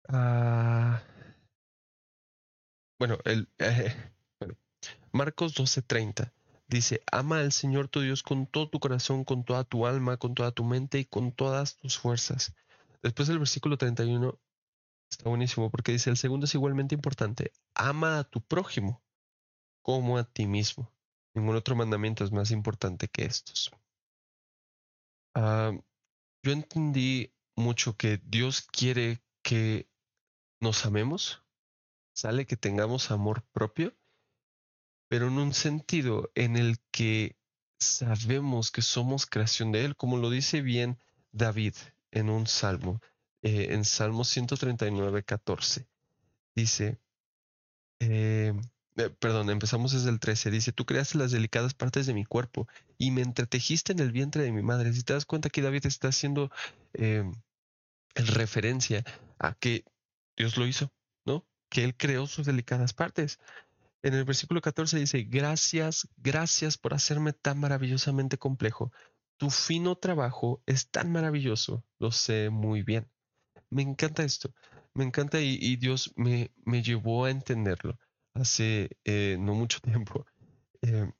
ah, 0.07 1.01
bueno, 2.99 3.17
el, 3.25 3.49
eh, 3.57 4.13
bueno, 4.39 4.55
Marcos 5.11 5.55
12:30 5.55 6.31
Dice, 6.67 7.03
ama 7.11 7.39
al 7.39 7.51
Señor 7.51 7.87
tu 7.87 8.01
Dios 8.01 8.23
con 8.23 8.47
todo 8.47 8.69
tu 8.69 8.79
corazón, 8.79 9.25
con 9.25 9.43
toda 9.43 9.63
tu 9.63 9.85
alma, 9.85 10.17
con 10.17 10.33
toda 10.33 10.51
tu 10.51 10.63
mente 10.63 10.99
y 10.99 11.05
con 11.05 11.31
todas 11.31 11.75
tus 11.77 11.99
fuerzas. 11.99 12.55
Después 13.03 13.27
del 13.27 13.37
versículo 13.37 13.77
31 13.77 14.39
está 15.13 15.29
buenísimo 15.29 15.69
porque 15.69 15.91
dice, 15.91 16.09
el 16.09 16.17
segundo 16.17 16.45
es 16.45 16.55
igualmente 16.55 16.95
importante, 16.95 17.51
ama 17.75 18.19
a 18.19 18.23
tu 18.23 18.41
prójimo 18.41 19.01
como 19.81 20.17
a 20.17 20.23
ti 20.23 20.45
mismo. 20.45 20.91
Ningún 21.33 21.55
otro 21.55 21.75
mandamiento 21.75 22.23
es 22.23 22.31
más 22.31 22.51
importante 22.51 23.07
que 23.07 23.25
estos. 23.25 23.71
Yo 25.35 26.51
entendí 26.51 27.33
mucho 27.55 27.97
que 27.97 28.21
Dios 28.23 28.61
quiere 28.61 29.23
que 29.41 29.89
nos 30.59 30.85
amemos, 30.85 31.43
sale 32.13 32.45
que 32.45 32.55
tengamos 32.55 33.11
amor 33.11 33.43
propio 33.51 33.95
pero 35.13 35.27
en 35.27 35.37
un 35.37 35.53
sentido 35.53 36.31
en 36.33 36.57
el 36.57 36.79
que 36.89 37.37
sabemos 37.79 38.71
que 38.71 38.81
somos 38.81 39.27
creación 39.27 39.71
de 39.71 39.85
Él, 39.85 39.95
como 39.95 40.17
lo 40.17 40.31
dice 40.31 40.61
bien 40.61 40.97
David 41.31 41.75
en 42.09 42.31
un 42.31 42.47
salmo, 42.47 42.99
eh, 43.43 43.73
en 43.73 43.83
Salmo 43.83 44.23
139, 44.23 45.23
14. 45.23 45.85
Dice, 46.55 46.97
eh, 47.99 48.53
eh, 48.95 49.09
perdón, 49.19 49.49
empezamos 49.49 49.91
desde 49.91 50.09
el 50.09 50.19
13, 50.19 50.49
dice, 50.49 50.71
tú 50.71 50.85
creaste 50.85 51.17
las 51.17 51.31
delicadas 51.31 51.73
partes 51.73 52.05
de 52.05 52.13
mi 52.13 52.23
cuerpo 52.23 52.67
y 52.97 53.11
me 53.11 53.21
entretejiste 53.21 53.91
en 53.91 53.99
el 53.99 54.13
vientre 54.13 54.43
de 54.43 54.53
mi 54.53 54.61
madre. 54.61 54.93
Si 54.93 55.03
te 55.03 55.13
das 55.13 55.25
cuenta 55.25 55.49
que 55.49 55.61
David 55.61 55.85
está 55.85 56.07
haciendo 56.07 56.51
en 56.93 57.33
referencia 58.15 59.03
a 59.39 59.53
que 59.55 59.83
Dios 60.37 60.57
lo 60.57 60.65
hizo, 60.65 60.93
¿no? 61.25 61.45
Que 61.69 61.83
Él 61.83 61.97
creó 61.97 62.27
sus 62.27 62.45
delicadas 62.45 62.93
partes. 62.93 63.39
En 64.03 64.13
el 64.13 64.23
versículo 64.25 64.61
14 64.61 64.99
dice, 64.99 65.23
gracias, 65.23 66.07
gracias 66.17 66.77
por 66.77 66.93
hacerme 66.93 67.33
tan 67.33 67.59
maravillosamente 67.59 68.37
complejo. 68.37 68.93
tu 69.37 69.49
fino 69.49 69.97
trabajo 69.97 70.61
es 70.65 70.89
tan 70.89 71.11
maravilloso, 71.11 71.83
lo 71.99 72.11
sé 72.11 72.49
muy 72.49 72.83
bien. 72.83 73.12
Me 73.73 73.81
encanta 73.81 74.23
esto, 74.23 74.53
me 74.93 75.03
encanta 75.03 75.41
y, 75.41 75.75
Dios 75.77 76.13
me, 76.15 76.51
me, 76.63 76.83
llevó 76.83 77.25
a 77.25 77.31
entenderlo 77.31 77.97
hace 78.35 78.97
eh, 79.03 79.37
no 79.39 79.55
mucho 79.55 79.79
tiempo. 79.81 80.25
Eh, 80.81 81.11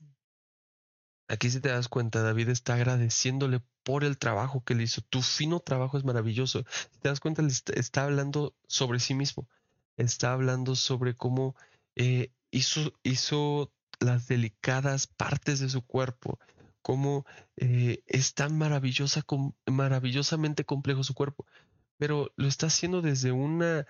aquí 1.28 1.50
si 1.50 1.60
te 1.62 1.70
das 1.70 1.88
cuenta, 1.88 2.22
David 2.22 2.50
está 2.50 2.76
agradeciéndole 2.76 3.62
por 3.84 4.04
el 4.04 4.20
trabajo 4.20 4.64
que 4.64 4.76
le 4.76 4.84
hizo. 4.84 5.02
Tu 5.02 5.22
fino 5.24 5.60
trabajo 5.60 5.98
es 5.98 6.04
maravilloso. 6.04 6.64
Si 6.92 7.00
te 7.00 7.10
das 7.10 7.20
cuenta, 7.20 7.42
le 7.42 7.50
está, 7.50 8.04
hablando 8.04 8.56
sobre 8.68 9.00
sí 9.00 9.16
mismo. 9.16 9.48
Está 9.98 10.34
hablando 10.34 10.76
sobre 10.76 11.16
cómo 11.16 11.56
eh, 11.96 12.32
hizo, 12.52 12.94
hizo 13.02 13.72
las 14.00 14.28
delicadas 14.28 15.08
partes 15.08 15.60
de 15.60 15.70
su 15.70 15.82
cuerpo, 15.82 16.40
cómo 16.82 17.26
es 17.56 18.34
tan 18.34 18.58
maravillosa, 18.58 19.24
maravillosamente 19.66 20.66
complejo 20.66 21.04
su 21.04 21.14
cuerpo, 21.14 21.46
pero 22.04 22.34
lo 22.36 22.50
está 22.50 22.68
haciendo 22.68 23.02
desde 23.02 23.32
una, 23.32 23.88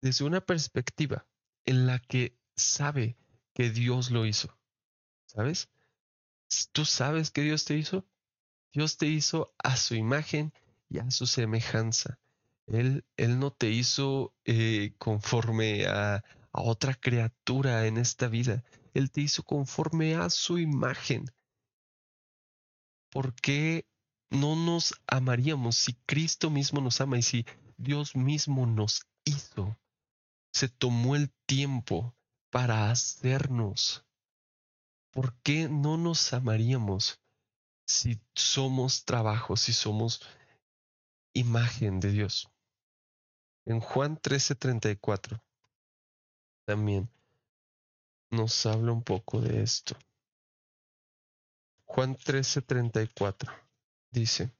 desde 0.00 0.24
una 0.24 0.40
perspectiva 0.40 1.26
en 1.64 1.88
la 1.88 1.98
que 1.98 2.38
sabe 2.54 3.16
que 3.52 3.70
Dios 3.70 4.12
lo 4.12 4.26
hizo. 4.26 4.56
¿Sabes? 5.26 5.68
¿Tú 6.70 6.84
sabes 6.84 7.32
que 7.32 7.42
Dios 7.42 7.64
te 7.64 7.74
hizo? 7.74 8.06
Dios 8.72 8.96
te 8.96 9.06
hizo 9.06 9.52
a 9.58 9.76
su 9.76 9.96
imagen 9.96 10.52
y 10.88 11.00
a 11.00 11.10
su 11.10 11.26
semejanza. 11.26 12.20
Él, 12.68 13.04
él 13.16 13.40
no 13.40 13.52
te 13.52 13.70
hizo 13.70 14.36
eh, 14.44 14.94
conforme 14.98 15.88
a, 15.88 16.22
a 16.52 16.62
otra 16.62 16.94
criatura 16.94 17.88
en 17.88 17.98
esta 17.98 18.28
vida. 18.28 18.62
Él 18.94 19.10
te 19.10 19.22
hizo 19.22 19.42
conforme 19.42 20.14
a 20.14 20.30
su 20.30 20.60
imagen. 20.60 21.24
¿Por 23.10 23.34
qué 23.34 23.84
no 24.32 24.56
nos 24.56 24.94
amaríamos 25.06 25.76
si 25.76 25.92
Cristo 26.06 26.50
mismo 26.50 26.80
nos 26.80 27.00
ama 27.00 27.18
y 27.18 27.22
si 27.22 27.46
Dios 27.76 28.16
mismo 28.16 28.66
nos 28.66 29.06
hizo? 29.24 29.76
Se 30.52 30.68
tomó 30.68 31.16
el 31.16 31.30
tiempo 31.46 32.14
para 32.50 32.90
hacernos. 32.90 34.04
¿Por 35.10 35.34
qué 35.42 35.68
no 35.68 35.98
nos 35.98 36.32
amaríamos 36.32 37.20
si 37.86 38.20
somos 38.34 39.04
trabajo, 39.04 39.56
si 39.56 39.72
somos 39.74 40.22
imagen 41.34 42.00
de 42.00 42.10
Dios? 42.10 42.50
En 43.66 43.80
Juan 43.80 44.16
13:34 44.16 45.42
también 46.64 47.08
nos 48.30 48.64
habla 48.64 48.92
un 48.92 49.02
poco 49.02 49.42
de 49.42 49.62
esto. 49.62 49.94
Juan 51.84 52.16
13:34 52.16 53.61
dice, 54.12 54.52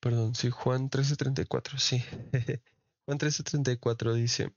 perdón, 0.00 0.34
sí, 0.34 0.50
Juan 0.50 0.90
13:34, 0.90 1.78
sí. 1.78 2.02
Juan 3.06 3.18
13:34 3.18 4.14
dice, 4.14 4.54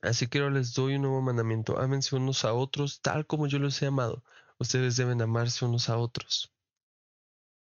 así 0.00 0.26
que 0.26 0.38
ahora 0.38 0.54
les 0.54 0.74
doy 0.74 0.96
un 0.96 1.02
nuevo 1.02 1.20
mandamiento, 1.22 1.78
ámense 1.78 2.16
unos 2.16 2.44
a 2.44 2.52
otros 2.54 3.00
tal 3.00 3.26
como 3.26 3.46
yo 3.46 3.58
los 3.58 3.80
he 3.82 3.86
amado. 3.86 4.24
Ustedes 4.58 4.96
deben 4.96 5.20
amarse 5.22 5.64
unos 5.64 5.88
a 5.88 5.98
otros. 5.98 6.52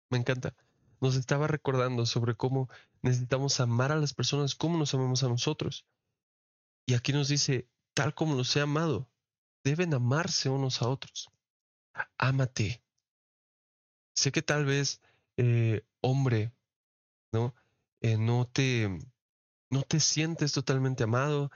Me 0.09 0.19
encanta. 0.19 0.55
Nos 1.01 1.15
estaba 1.15 1.47
recordando 1.47 2.05
sobre 2.05 2.35
cómo 2.35 2.69
necesitamos 3.01 3.59
amar 3.59 3.91
a 3.91 3.95
las 3.97 4.13
personas 4.13 4.55
como 4.55 4.77
nos 4.77 4.93
amamos 4.93 5.23
a 5.23 5.27
nosotros. 5.27 5.85
Y 6.85 6.93
aquí 6.93 7.13
nos 7.13 7.29
dice, 7.29 7.67
tal 7.93 8.13
como 8.13 8.35
los 8.35 8.55
he 8.55 8.61
amado, 8.61 9.09
deben 9.63 9.93
amarse 9.93 10.49
unos 10.49 10.81
a 10.81 10.87
otros. 10.89 11.29
Ámate. 12.17 12.82
Sé 14.15 14.31
que 14.31 14.41
tal 14.41 14.65
vez, 14.65 15.01
eh, 15.37 15.83
hombre, 16.01 16.53
¿no? 17.31 17.55
Eh, 18.01 18.17
no 18.17 18.47
te 18.47 18.89
no 19.73 19.81
te 19.81 19.99
sientes 19.99 20.53
totalmente 20.53 21.03
amado, 21.03 21.51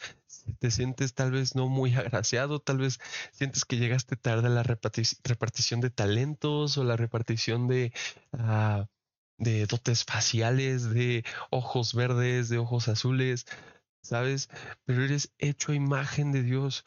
te 0.59 0.71
sientes 0.71 1.13
tal 1.13 1.31
vez 1.31 1.55
no 1.55 1.69
muy 1.69 1.93
agraciado, 1.95 2.59
tal 2.59 2.79
vez 2.79 2.99
sientes 3.31 3.63
que 3.63 3.77
llegaste 3.77 4.17
tarde 4.17 4.47
a 4.47 4.49
la 4.49 4.63
repartición 4.63 5.81
de 5.81 5.91
talentos 5.91 6.77
o 6.77 6.83
la 6.83 6.97
repartición 6.97 7.67
de, 7.67 7.93
ah, 8.33 8.87
de 9.37 9.67
dotes 9.67 10.03
faciales, 10.03 10.89
de 10.89 11.23
ojos 11.51 11.93
verdes, 11.93 12.49
de 12.49 12.57
ojos 12.57 12.87
azules, 12.87 13.45
¿sabes? 14.01 14.49
Pero 14.85 15.03
eres 15.03 15.33
hecho 15.37 15.71
a 15.71 15.75
imagen 15.75 16.31
de 16.31 16.43
Dios, 16.43 16.85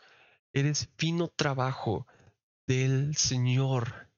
eres 0.52 0.88
fino 0.96 1.28
trabajo 1.28 2.06
del 2.66 3.16
Señor, 3.16 4.09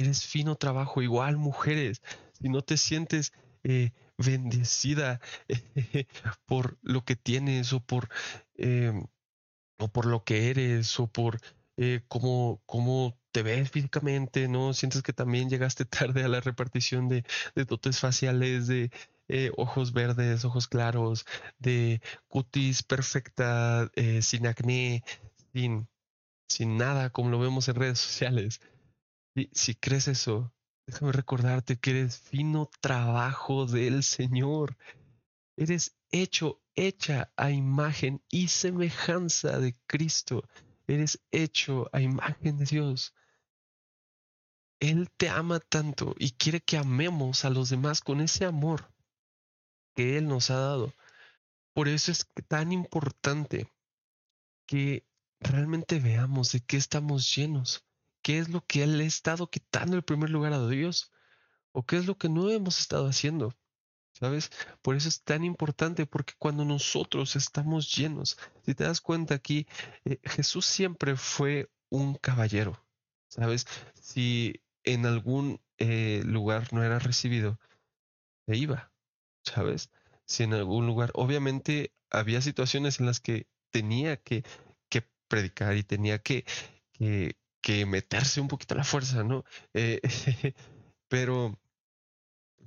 eres 0.00 0.24
fino 0.24 0.56
trabajo, 0.56 1.02
igual 1.02 1.36
mujeres, 1.36 2.02
si 2.32 2.48
no 2.48 2.62
te 2.62 2.76
sientes 2.76 3.32
eh, 3.64 3.92
bendecida 4.16 5.20
por 6.46 6.78
lo 6.82 7.04
que 7.04 7.16
tienes 7.16 7.72
o 7.72 7.80
por, 7.80 8.08
em, 8.54 9.06
o 9.78 9.88
por 9.88 10.06
lo 10.06 10.24
que 10.24 10.50
eres 10.50 10.98
o 11.00 11.06
por 11.06 11.40
eh, 11.76 12.02
cómo, 12.08 12.62
cómo, 12.66 13.18
te 13.32 13.42
ves 13.44 13.70
físicamente, 13.70 14.48
¿no? 14.48 14.74
Sientes 14.74 15.02
que 15.02 15.12
también 15.12 15.48
llegaste 15.50 15.84
tarde 15.86 16.24
a 16.24 16.28
la 16.28 16.40
repartición 16.40 17.08
de, 17.08 17.24
de 17.54 17.64
dotes 17.64 18.00
faciales, 18.00 18.66
de 18.66 18.90
eh, 19.28 19.52
ojos 19.56 19.92
verdes, 19.92 20.44
ojos 20.44 20.66
claros, 20.66 21.26
de 21.58 22.02
cutis 22.28 22.82
perfecta, 22.82 23.90
sin 24.20 24.46
acné, 24.48 25.04
sin, 25.52 25.88
sin 26.48 26.76
nada, 26.76 27.10
como 27.10 27.30
lo 27.30 27.38
vemos 27.38 27.68
en 27.68 27.76
redes 27.76 28.00
sociales. 28.00 28.60
Y 29.34 29.48
si 29.52 29.74
crees 29.74 30.08
eso, 30.08 30.52
déjame 30.86 31.12
recordarte 31.12 31.78
que 31.78 31.90
eres 31.90 32.18
fino 32.18 32.68
trabajo 32.80 33.66
del 33.66 34.02
Señor. 34.02 34.76
Eres 35.56 35.96
hecho, 36.10 36.60
hecha 36.74 37.32
a 37.36 37.50
imagen 37.50 38.22
y 38.28 38.48
semejanza 38.48 39.58
de 39.58 39.76
Cristo. 39.86 40.44
Eres 40.86 41.20
hecho 41.30 41.88
a 41.92 42.00
imagen 42.00 42.58
de 42.58 42.64
Dios. 42.64 43.14
Él 44.80 45.10
te 45.16 45.28
ama 45.28 45.60
tanto 45.60 46.14
y 46.18 46.32
quiere 46.32 46.60
que 46.60 46.78
amemos 46.78 47.44
a 47.44 47.50
los 47.50 47.68
demás 47.68 48.00
con 48.00 48.20
ese 48.20 48.46
amor 48.46 48.90
que 49.94 50.16
Él 50.16 50.26
nos 50.26 50.50
ha 50.50 50.58
dado. 50.58 50.94
Por 51.74 51.86
eso 51.88 52.10
es 52.10 52.26
tan 52.48 52.72
importante 52.72 53.70
que 54.66 55.04
realmente 55.38 56.00
veamos 56.00 56.52
de 56.52 56.60
qué 56.60 56.76
estamos 56.76 57.34
llenos, 57.34 57.84
qué 58.22 58.38
es 58.38 58.48
lo 58.48 58.64
que 58.66 58.82
Él 58.82 59.00
ha 59.00 59.04
estado 59.04 59.50
quitando 59.50 59.96
el 59.96 60.02
primer 60.02 60.30
lugar 60.30 60.52
a 60.52 60.66
Dios 60.68 61.12
o 61.72 61.84
qué 61.84 61.96
es 61.96 62.06
lo 62.06 62.18
que 62.18 62.28
no 62.28 62.50
hemos 62.50 62.80
estado 62.80 63.06
haciendo. 63.08 63.54
¿Sabes? 64.12 64.50
Por 64.82 64.96
eso 64.96 65.08
es 65.08 65.22
tan 65.22 65.44
importante, 65.44 66.04
porque 66.04 66.34
cuando 66.38 66.64
nosotros 66.64 67.36
estamos 67.36 67.94
llenos, 67.94 68.38
si 68.66 68.74
te 68.74 68.84
das 68.84 69.00
cuenta 69.00 69.34
aquí, 69.34 69.66
eh, 70.04 70.18
Jesús 70.24 70.66
siempre 70.66 71.16
fue 71.16 71.70
un 71.88 72.16
caballero, 72.16 72.84
¿sabes? 73.28 73.66
Si 73.94 74.62
en 74.84 75.06
algún 75.06 75.60
eh, 75.78 76.22
lugar 76.26 76.72
no 76.72 76.84
era 76.84 76.98
recibido, 76.98 77.58
se 78.46 78.56
iba, 78.56 78.92
¿sabes? 79.42 79.90
Si 80.26 80.42
en 80.42 80.54
algún 80.54 80.86
lugar, 80.86 81.10
obviamente 81.14 81.94
había 82.10 82.42
situaciones 82.42 83.00
en 83.00 83.06
las 83.06 83.20
que 83.20 83.46
tenía 83.70 84.16
que, 84.18 84.44
que 84.88 85.08
predicar 85.28 85.76
y 85.76 85.82
tenía 85.82 86.18
que, 86.18 86.44
que, 86.92 87.36
que, 87.60 87.86
meterse 87.86 88.40
un 88.40 88.48
poquito 88.48 88.74
a 88.74 88.78
la 88.78 88.84
fuerza, 88.84 89.24
¿no? 89.24 89.44
Eh, 89.74 90.00
pero 91.08 91.58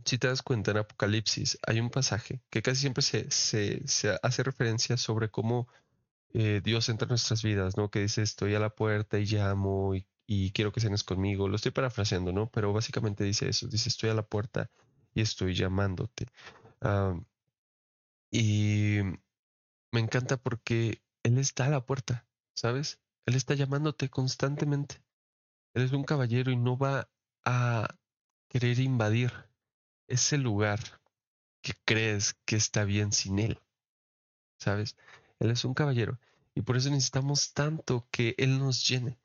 si 0.06 0.17
te 0.17 0.27
das 0.27 0.41
cuenta 0.41 0.71
en 0.71 0.77
Apocalipsis, 0.77 1.58
hay 1.65 1.79
un 1.79 1.89
pasaje 1.89 2.41
que 2.49 2.62
casi 2.62 2.82
siempre 2.82 3.03
se, 3.03 3.29
se, 3.29 4.19
hace 4.21 4.43
referencia 4.43 4.97
sobre 4.97 5.29
cómo 5.29 5.67
eh, 6.34 6.62
Dios 6.63 6.89
entra 6.89 7.06
en 7.06 7.10
nuestras 7.10 7.43
vidas, 7.43 7.77
¿no? 7.77 7.89
Que 7.89 8.01
dice, 8.01 8.21
estoy 8.21 8.56
a 8.56 8.60
la 8.60 8.69
puerta 8.71 9.19
y 9.19 9.25
llamo 9.25 9.95
y, 9.95 10.08
y 10.27 10.51
quiero 10.51 10.71
que 10.71 10.82
cenes 10.82 11.03
conmigo. 11.03 11.47
Lo 11.47 11.56
estoy 11.56 11.71
parafraseando, 11.71 12.34
¿no? 12.34 12.49
Pero 12.51 12.73
básicamente 12.73 13.23
dice 13.23 13.49
eso, 13.49 13.67
dice, 13.67 13.89
estoy 13.89 14.10
a 14.10 14.15
la 14.15 14.23
puerta 14.27 14.69
y 15.13 15.21
estoy 15.21 15.56
llamándote. 15.56 16.27
y 18.32 18.99
me 19.91 19.99
encanta 19.99 20.38
porque 20.38 21.03
Él 21.23 21.38
está 21.38 21.65
a 21.65 21.69
la 21.69 21.86
puerta, 21.86 22.27
¿sabes? 22.56 23.03
Él 23.26 23.36
está 23.36 23.54
llamándote 23.54 24.10
constantemente. 24.10 25.02
Él 25.74 25.84
es 25.84 25.92
un 25.92 26.04
caballero 26.04 26.52
y 26.52 26.58
no 26.58 26.78
va 26.78 27.10
a 27.46 27.88
querer 28.50 28.80
invadir 28.80 29.32
ese 30.08 30.38
lugar 30.38 30.80
que 31.62 31.74
crees 31.86 32.36
que 32.46 32.56
está 32.56 32.84
bien 32.84 33.12
sin 33.12 33.40
Él. 33.40 33.60
¿Sabes? 34.60 34.96
Él 35.40 35.50
es 35.50 35.66
un 35.66 35.74
caballero 35.74 36.20
y 36.56 36.62
por 36.62 36.78
eso 36.78 36.90
necesitamos 36.90 37.54
tanto 37.54 38.08
que 38.12 38.36
Él 38.38 38.60
nos 38.60 38.88
llene. 38.88 39.18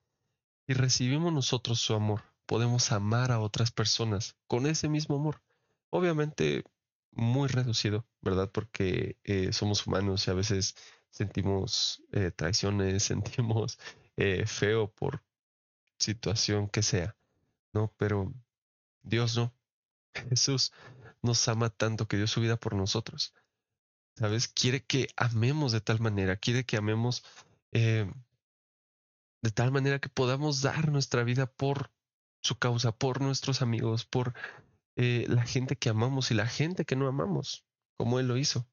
Y 0.67 0.75
recibimos 0.75 1.33
nosotros 1.33 1.81
su 1.81 1.95
amor, 1.95 2.23
podemos 2.47 2.93
amar 2.93 3.33
a 3.33 3.41
otras 3.41 3.71
personas 3.71 4.37
con 4.47 4.67
ese 4.67 4.89
mismo 4.89 5.17
amor. 5.17 5.43
Obviamente 5.91 6.65
muy 7.13 7.49
reducido, 7.49 8.07
¿verdad? 8.21 8.51
Porque 8.51 9.19
eh, 9.25 9.53
somos 9.53 9.87
humanos 9.87 10.27
y 10.27 10.31
a 10.31 10.35
veces 10.35 10.77
sentimos 11.11 12.03
eh, 12.12 12.31
traiciones, 12.31 13.03
sentimos 13.05 13.79
eh, 14.16 14.47
feo 14.47 14.90
por 14.92 15.23
situación 15.99 16.68
que 16.68 16.83
sea. 16.83 17.16
¿no? 17.73 17.92
Pero 17.97 18.33
Dios 19.03 19.37
no. 19.37 19.55
Jesús 20.31 20.73
nos 21.23 21.47
ama 21.49 21.71
tanto 21.71 22.07
que 22.09 22.16
dio 22.16 22.27
su 22.27 22.40
vida 22.40 22.57
por 22.57 22.75
nosotros. 22.75 23.35
¿Sabes? 24.16 24.49
Quiere 24.49 24.85
que 24.85 25.09
amemos 25.16 25.73
de 25.73 25.81
tal 25.81 26.01
manera, 26.01 26.37
quiere 26.37 26.64
que 26.64 26.77
amemos 26.77 27.25
eh, 27.73 28.11
de 29.42 29.51
tal 29.53 29.71
manera 29.71 30.01
que 30.01 30.09
podamos 30.09 30.62
dar 30.62 30.90
nuestra 30.90 31.23
vida 31.23 31.47
por 31.47 31.92
su 32.42 32.59
causa, 32.59 32.90
por 32.90 33.21
nuestros 33.21 33.62
amigos, 33.62 34.05
por 34.05 34.35
la 34.97 35.44
gente 35.44 35.77
que 35.77 35.90
amamos 35.90 36.33
y 36.33 36.35
la 36.35 36.49
gente 36.49 36.85
que 36.85 36.97
no 36.97 37.07
amamos, 37.07 37.64
como 37.97 38.18
Él 38.18 38.27
lo 38.27 38.37
hizo, 38.37 38.66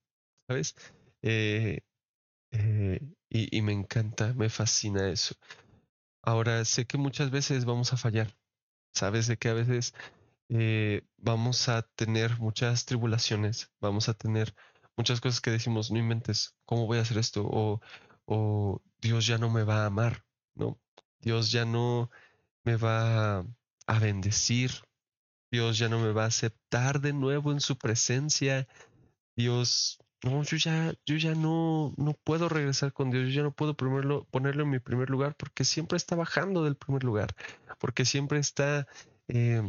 ¿sabes? 0.47 0.75
Eh, 1.21 1.81
y, 3.29 3.57
y 3.57 3.61
me 3.61 3.73
encanta, 3.73 4.33
me 4.33 4.49
fascina 4.49 5.09
eso. 5.09 5.35
Ahora, 6.21 6.65
sé 6.65 6.85
que 6.85 6.97
muchas 6.97 7.31
veces 7.31 7.65
vamos 7.65 7.93
a 7.93 7.97
fallar, 7.97 8.35
sabes 8.93 9.27
de 9.27 9.37
que 9.37 9.49
a 9.49 9.53
veces 9.53 9.93
vamos 11.17 11.69
a 11.69 11.81
tener 11.81 12.39
muchas 12.39 12.85
tribulaciones, 12.85 13.71
vamos 13.79 14.09
a 14.09 14.13
tener 14.13 14.55
muchas 14.97 15.19
cosas 15.21 15.41
que 15.41 15.51
decimos, 15.51 15.91
no 15.91 15.97
inventes, 15.97 16.55
¿cómo 16.65 16.85
voy 16.85 16.99
a 16.99 17.01
hacer 17.01 17.17
esto? 17.17 17.45
O, 17.45 17.81
o 18.25 18.81
Dios 19.01 19.25
ya 19.25 19.37
no 19.37 19.49
me 19.49 19.63
va 19.63 19.83
a 19.83 19.85
amar, 19.87 20.23
¿no? 20.55 20.79
Dios 21.19 21.51
ya 21.51 21.65
no 21.65 22.09
me 22.63 22.75
va 22.75 23.39
a 23.87 23.99
bendecir, 23.99 24.71
Dios 25.51 25.77
ya 25.77 25.89
no 25.89 25.99
me 25.99 26.11
va 26.11 26.23
a 26.23 26.27
aceptar 26.27 27.01
de 27.01 27.13
nuevo 27.13 27.51
en 27.51 27.59
su 27.59 27.77
presencia, 27.77 28.67
Dios, 29.35 29.99
no, 30.25 30.43
yo 30.43 30.57
ya, 30.57 30.93
yo 31.05 31.17
ya 31.17 31.35
no, 31.35 31.93
no 31.97 32.13
puedo 32.13 32.49
regresar 32.49 32.93
con 32.93 33.11
Dios, 33.11 33.25
yo 33.25 33.29
ya 33.29 33.43
no 33.43 33.51
puedo 33.51 33.75
ponerlo, 33.77 34.25
ponerlo 34.31 34.63
en 34.63 34.71
mi 34.71 34.79
primer 34.79 35.09
lugar 35.09 35.35
porque 35.35 35.63
siempre 35.63 35.97
está 35.97 36.15
bajando 36.15 36.63
del 36.63 36.75
primer 36.75 37.03
lugar, 37.03 37.35
porque 37.79 38.05
siempre 38.05 38.39
está, 38.39 38.87
eh, 39.27 39.61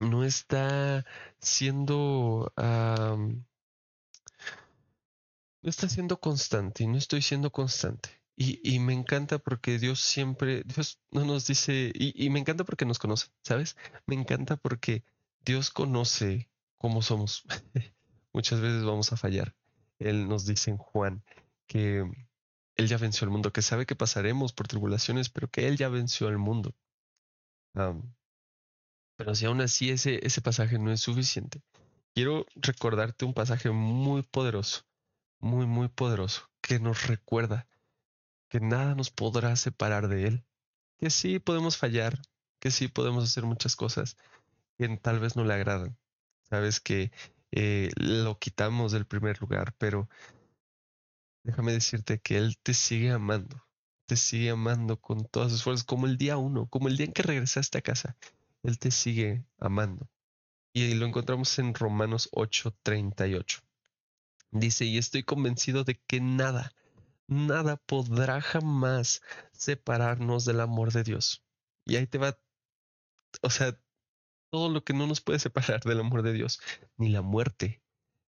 no 0.00 0.24
está 0.24 1.04
siendo 1.40 2.52
no 5.62 5.70
está 5.70 5.88
siendo 5.88 6.20
constante 6.20 6.84
y 6.84 6.86
no 6.86 6.96
estoy 6.98 7.22
siendo 7.22 7.50
constante. 7.50 8.10
Y, 8.36 8.78
me 8.78 8.92
encanta 8.94 9.38
porque 9.40 9.78
Dios 9.80 10.00
siempre, 10.00 10.62
Dios 10.64 11.00
no 11.10 11.24
nos 11.24 11.48
dice, 11.48 11.90
y, 11.92 12.30
me 12.30 12.38
encanta 12.38 12.62
porque 12.62 12.84
nos 12.86 13.00
conoce, 13.00 13.26
¿sabes? 13.42 13.76
Me 14.06 14.14
encanta 14.14 14.56
porque 14.56 15.02
Dios 15.44 15.70
conoce 15.70 16.48
cómo 16.76 17.02
somos. 17.02 17.44
Muchas 18.38 18.60
veces 18.60 18.84
vamos 18.84 19.12
a 19.12 19.16
fallar. 19.16 19.56
Él 19.98 20.28
nos 20.28 20.46
dice 20.46 20.70
en 20.70 20.76
Juan 20.76 21.24
que 21.66 22.08
Él 22.76 22.86
ya 22.86 22.96
venció 22.96 23.24
al 23.24 23.32
mundo, 23.32 23.52
que 23.52 23.62
sabe 23.62 23.84
que 23.84 23.96
pasaremos 23.96 24.52
por 24.52 24.68
tribulaciones, 24.68 25.28
pero 25.28 25.48
que 25.48 25.66
Él 25.66 25.76
ya 25.76 25.88
venció 25.88 26.28
al 26.28 26.38
mundo. 26.38 26.72
pero 27.72 29.34
si 29.34 29.46
aún 29.46 29.60
así 29.60 29.90
ese, 29.90 30.24
ese 30.24 30.40
pasaje 30.40 30.78
no 30.78 30.92
es 30.92 31.00
suficiente, 31.00 31.62
quiero 32.14 32.46
recordarte 32.54 33.24
un 33.24 33.34
pasaje 33.34 33.70
muy 33.72 34.22
poderoso 34.22 34.84
muy, 35.40 35.66
muy 35.66 35.88
poderoso 35.88 36.48
que 36.60 36.78
nos 36.78 37.08
recuerda 37.08 37.66
que 38.48 38.60
nada 38.60 38.94
nos 38.94 39.10
podrá 39.10 39.56
separar 39.56 40.06
de 40.06 40.28
Él, 40.28 40.44
que 40.98 41.10
sí 41.10 41.40
podemos 41.40 41.76
fallar, 41.76 42.20
que 42.60 42.70
sí 42.70 42.86
podemos 42.86 43.24
hacer 43.24 43.42
muchas 43.42 43.74
cosas 43.74 44.16
que 44.76 44.88
tal 44.98 45.18
vez 45.18 45.34
no 45.34 45.42
le 45.44 45.54
agradan. 45.54 45.98
Sabes 46.48 46.78
que 46.78 47.10
eh, 47.52 47.90
lo 47.96 48.38
quitamos 48.38 48.92
del 48.92 49.06
primer 49.06 49.40
lugar, 49.40 49.74
pero 49.78 50.08
déjame 51.44 51.72
decirte 51.72 52.20
que 52.20 52.36
Él 52.36 52.58
te 52.62 52.74
sigue 52.74 53.10
amando, 53.10 53.64
te 54.06 54.16
sigue 54.16 54.50
amando 54.50 55.00
con 55.00 55.24
todas 55.24 55.52
sus 55.52 55.62
fuerzas, 55.62 55.84
como 55.84 56.06
el 56.06 56.18
día 56.18 56.36
uno, 56.36 56.66
como 56.68 56.88
el 56.88 56.96
día 56.96 57.06
en 57.06 57.12
que 57.12 57.22
regresaste 57.22 57.78
a 57.78 57.82
casa. 57.82 58.16
Él 58.62 58.78
te 58.78 58.90
sigue 58.90 59.44
amando. 59.58 60.08
Y 60.72 60.94
lo 60.94 61.06
encontramos 61.06 61.58
en 61.58 61.74
Romanos 61.74 62.28
8:38. 62.32 63.62
Dice, 64.50 64.84
y 64.84 64.98
estoy 64.98 65.24
convencido 65.24 65.84
de 65.84 66.00
que 66.06 66.20
nada, 66.20 66.72
nada 67.26 67.76
podrá 67.76 68.40
jamás 68.40 69.22
separarnos 69.52 70.44
del 70.44 70.60
amor 70.60 70.92
de 70.92 71.04
Dios. 71.04 71.44
Y 71.84 71.96
ahí 71.96 72.06
te 72.06 72.18
va, 72.18 72.38
o 73.42 73.50
sea, 73.50 73.78
todo 74.50 74.68
lo 74.68 74.82
que 74.82 74.94
no 74.94 75.06
nos 75.06 75.20
puede 75.20 75.38
separar 75.38 75.80
del 75.82 76.00
amor 76.00 76.22
de 76.22 76.32
Dios, 76.32 76.60
ni 76.96 77.08
la 77.08 77.22
muerte, 77.22 77.82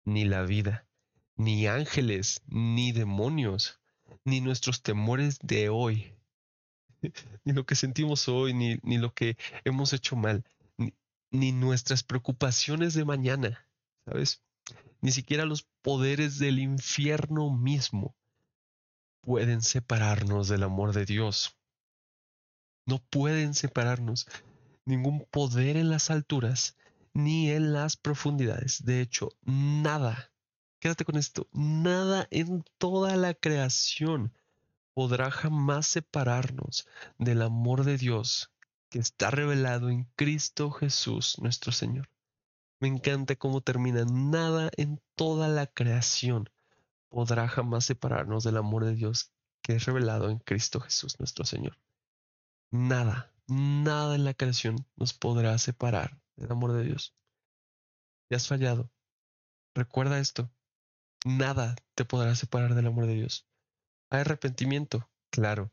ni 0.04 0.26
la 0.26 0.44
vida, 0.44 0.88
ni 1.36 1.68
ángeles, 1.68 2.42
ni 2.48 2.92
demonios, 2.92 3.80
ni 4.24 4.42
nuestros 4.42 4.82
temores 4.82 5.40
de 5.42 5.70
hoy, 5.70 6.14
ni 7.44 7.54
lo 7.54 7.66
que 7.66 7.76
sentimos 7.76 8.28
hoy, 8.28 8.54
ni, 8.54 8.78
ni 8.84 8.98
lo 8.98 9.14
que 9.14 9.38
hemos 9.64 9.94
hecho 9.94 10.16
mal, 10.16 10.44
ni, 10.78 10.94
ni 11.32 11.52
nuestras 11.52 12.04
preocupaciones 12.04 12.94
de 12.94 13.06
mañana, 13.06 13.68
¿sabes? 14.06 14.44
Ni 15.02 15.12
siquiera 15.12 15.46
los 15.46 15.64
poderes 15.82 16.38
del 16.38 16.60
infierno 16.60 17.50
mismo 17.50 18.16
pueden 19.22 19.62
separarnos 19.62 20.48
del 20.48 20.64
amor 20.64 20.94
de 20.94 21.06
Dios. 21.06 21.58
No 22.86 23.00
pueden 23.00 23.54
separarnos 23.54 24.28
ningún 24.86 25.26
poder 25.32 25.78
en 25.78 25.90
las 25.90 26.10
alturas 26.10 26.78
ni 27.14 27.50
en 27.52 27.74
las 27.74 27.98
profundidades. 27.98 28.84
De 28.86 29.02
hecho, 29.02 29.30
nada, 29.44 30.32
quédate 30.80 31.06
con 31.06 31.18
esto, 31.18 31.48
nada 31.52 32.28
en 32.32 32.64
toda 32.78 33.16
la 33.16 33.34
creación 33.34 34.34
podrá 34.94 35.32
jamás 35.32 35.88
separarnos 35.88 36.88
del 37.18 37.42
amor 37.42 37.84
de 37.84 37.98
Dios 37.98 38.52
que 38.90 39.00
está 39.00 39.32
revelado 39.32 39.90
en 39.90 40.04
Cristo 40.16 40.70
Jesús 40.72 41.38
nuestro 41.40 41.72
Señor. 41.72 42.10
Me 42.80 42.88
encanta 42.88 43.36
cómo 43.36 43.62
termina. 43.62 44.06
Nada 44.06 44.70
en 44.76 45.02
toda 45.16 45.48
la 45.48 45.68
creación 45.68 46.50
podrá 47.10 47.48
jamás 47.48 47.86
separarnos 47.86 48.44
del 48.44 48.58
amor 48.58 48.86
de 48.86 48.96
Dios 48.96 49.32
que 49.62 49.74
es 49.76 49.86
revelado 49.86 50.30
en 50.30 50.40
Cristo 50.40 50.80
Jesús 50.80 51.20
nuestro 51.20 51.46
Señor. 51.46 51.78
Nada, 52.72 53.31
nada 53.52 54.16
en 54.16 54.24
la 54.24 54.34
creación 54.34 54.88
nos 54.96 55.14
podrá 55.14 55.58
separar 55.58 56.20
del 56.38 56.52
amor 56.52 56.74
de 56.74 56.86
Dios. 56.86 57.14
Te 58.30 58.36
has 58.36 58.48
fallado. 58.48 58.90
Recuerda 59.76 60.20
esto. 60.20 60.50
Nada 61.26 61.76
te 61.96 62.06
podrá 62.06 62.34
separar 62.36 62.76
del 62.76 62.88
amor 62.88 63.08
de 63.08 63.16
Dios. 63.16 63.48
Hay 64.10 64.22
arrepentimiento, 64.22 65.10
claro. 65.30 65.72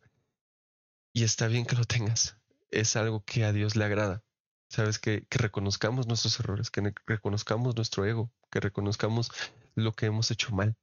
Y 1.13 1.23
está 1.23 1.47
bien 1.47 1.65
que 1.65 1.77
lo 1.77 1.85
tengas. 1.85 2.37
Es 2.71 2.97
algo 2.97 3.25
que 3.25 3.45
a 3.45 3.53
Dios 3.53 3.77
le 3.77 3.85
agrada. 3.85 4.25
Sabes, 4.69 4.99
que, 4.99 5.27
reconozcamos 5.31 6.07
nuestros 6.07 6.39
errores, 6.41 6.71
que 6.71 6.93
reconozcamos 7.07 7.75
nuestro 7.77 8.05
ego, 8.05 8.31
que 8.51 8.61
reconozcamos 8.61 9.31
lo 9.75 9.93
que 9.93 10.07
hemos 10.07 10.31
hecho 10.31 10.55
mal, 10.55 10.77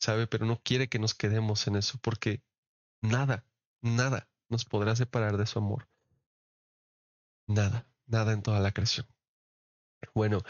¿sabe? 0.00 0.26
Pero 0.26 0.44
no 0.44 0.60
quiere 0.62 0.88
que 0.88 0.98
nos 0.98 1.14
quedemos 1.14 1.66
en 1.66 1.76
eso 1.76 1.98
porque 2.02 2.42
nada, 3.00 3.46
nada 3.80 4.28
nos 4.50 4.66
podrá 4.66 4.94
separar 4.96 5.38
de 5.38 5.46
su 5.46 5.58
amor. 5.60 5.88
Nada, 7.46 7.86
nada 8.06 8.32
en 8.32 8.42
toda 8.42 8.60
la 8.60 8.72
creación. 8.72 9.06
Bueno, 10.14 10.42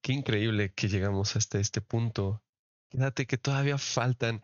qué 0.00 0.12
increíble 0.12 0.72
que 0.74 0.88
llegamos 0.88 1.36
hasta 1.36 1.58
este 1.58 1.80
punto. 1.80 2.42
Quédate 2.90 3.26
que 3.26 3.38
todavía 3.38 3.78
faltan 3.78 4.42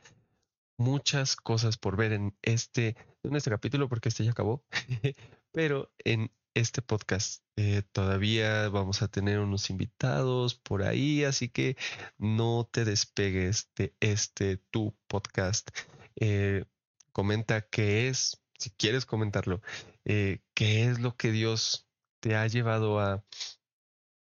muchas 0.79 1.37
cosas 1.37 1.77
por 1.79 1.97
ver 1.97 2.13
en 2.13 2.37
este, 2.43 2.97
en 3.23 3.37
este 3.37 3.51
capítulo, 3.51 3.89
porque 3.89 4.09
este 4.09 4.25
ya 4.25 4.33
acabó, 4.33 4.65
pero 5.53 5.93
en 5.99 6.31
este 6.55 6.83
podcast. 6.83 7.43
Eh, 7.57 7.83
todavía 7.93 8.69
vamos 8.69 9.03
a 9.03 9.09
tener 9.09 9.39
unos 9.39 9.71
invitados 9.71 10.55
por 10.55 10.83
ahí, 10.83 11.25
así 11.25 11.49
que 11.49 11.77
no 12.19 12.69
te 12.71 12.85
despegues 12.85 13.71
de 13.77 13.95
este 14.01 14.57
tu 14.57 14.97
podcast. 15.07 15.71
Eh, 16.17 16.65
comenta 17.13 17.63
qué 17.63 18.09
es, 18.09 18.43
si 18.59 18.71
quieres 18.71 19.07
comentarlo, 19.07 19.63
eh, 20.05 20.41
qué 20.55 20.85
es 20.89 21.01
lo 21.01 21.17
que 21.17 21.31
Dios 21.31 21.89
te 22.23 22.37
ha 22.37 22.47
llevado 22.47 23.01
a, 23.01 23.25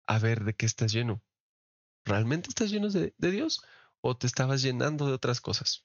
a 0.05 0.19
ver 0.19 0.43
de 0.43 0.55
qué 0.55 0.67
estás 0.67 0.93
lleno. 0.93 1.23
¿Realmente 2.05 2.47
estás 2.49 2.69
lleno 2.69 2.89
de, 2.89 3.15
de 3.17 3.31
Dios 3.31 3.63
o 4.01 4.15
te 4.15 4.27
estabas 4.27 4.61
llenando 4.61 5.07
de 5.07 5.13
otras 5.13 5.41
cosas? 5.41 5.83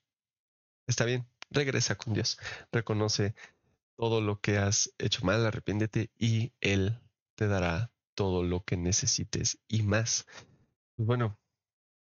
Está 0.86 1.06
bien, 1.06 1.26
regresa 1.50 1.96
con 1.96 2.12
Dios, 2.12 2.38
reconoce 2.70 3.34
todo 3.96 4.20
lo 4.20 4.40
que 4.40 4.58
has 4.58 4.92
hecho 4.98 5.24
mal, 5.24 5.46
arrepiéntete 5.46 6.10
y 6.18 6.52
Él 6.60 7.00
te 7.34 7.48
dará 7.48 7.90
todo 8.14 8.42
lo 8.42 8.62
que 8.62 8.76
necesites 8.76 9.58
y 9.66 9.82
más. 9.82 10.26
Pues 10.96 11.06
bueno, 11.06 11.40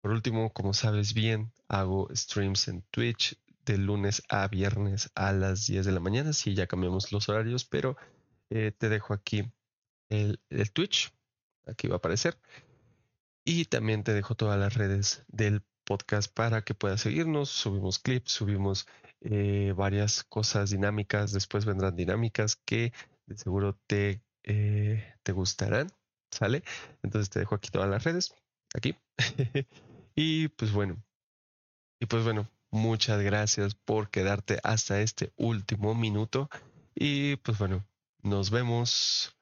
por 0.02 0.12
último, 0.12 0.52
como 0.52 0.74
sabes 0.74 1.14
bien, 1.14 1.54
hago 1.70 2.10
streams 2.14 2.68
en 2.68 2.82
Twitch 2.92 3.40
de 3.64 3.78
lunes 3.78 4.24
a 4.28 4.46
viernes 4.50 5.10
a 5.16 5.32
las 5.32 5.68
10 5.68 5.86
de 5.86 5.94
la 5.94 6.02
mañana. 6.02 6.34
Si 6.34 6.54
ya 6.54 6.68
cambiamos 6.68 7.14
los 7.14 7.30
horarios, 7.30 7.64
pero 7.64 7.96
eh, 8.50 8.74
te 8.78 8.90
dejo 8.90 9.14
aquí 9.14 9.52
el, 10.10 10.40
Twitch, 10.74 11.14
aquí 11.66 11.88
va 11.88 11.96
a 11.96 11.98
aparecer. 11.98 12.38
Y 13.44 13.66
también 13.66 14.04
te 14.04 14.14
dejo 14.14 14.36
todas 14.36 14.60
las 14.60 14.74
redes 14.74 15.24
del 15.28 15.62
podcast 15.84 16.34
para 16.34 16.64
que 16.64 16.74
puedas 16.74 17.02
seguirnos. 17.02 17.50
Subimos 17.50 18.00
clips, 18.00 18.32
subimos 18.32 18.88
eh, 19.22 19.74
varias 19.76 20.24
cosas 20.24 20.72
dinámicas. 20.72 21.32
Después 21.32 21.66
vendrán 21.66 21.96
dinámicas 21.96 22.56
que 22.56 22.92
de 23.28 23.38
seguro 23.38 23.80
te, 23.88 24.24
eh, 24.44 25.14
te 25.24 25.32
gustarán. 25.32 25.92
¿Sale? 26.32 26.64
Entonces 27.04 27.30
te 27.30 27.40
dejo 27.40 27.56
aquí 27.56 27.70
todas 27.70 27.90
las 27.90 28.04
redes. 28.04 28.34
Aquí. 28.74 28.96
y 30.16 30.50
pues 30.50 30.72
bueno. 30.72 31.02
Y 32.00 32.08
pues 32.08 32.24
bueno, 32.24 32.50
muchas 32.72 33.22
gracias 33.22 33.76
por 33.76 34.10
quedarte 34.10 34.60
hasta 34.64 35.02
este 35.02 35.32
último 35.38 35.96
minuto. 35.96 36.50
Y 36.94 37.38
pues 37.38 37.58
bueno, 37.58 37.86
nos 38.22 38.50
vemos. 38.50 39.35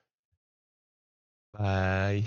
拜。 1.54 2.24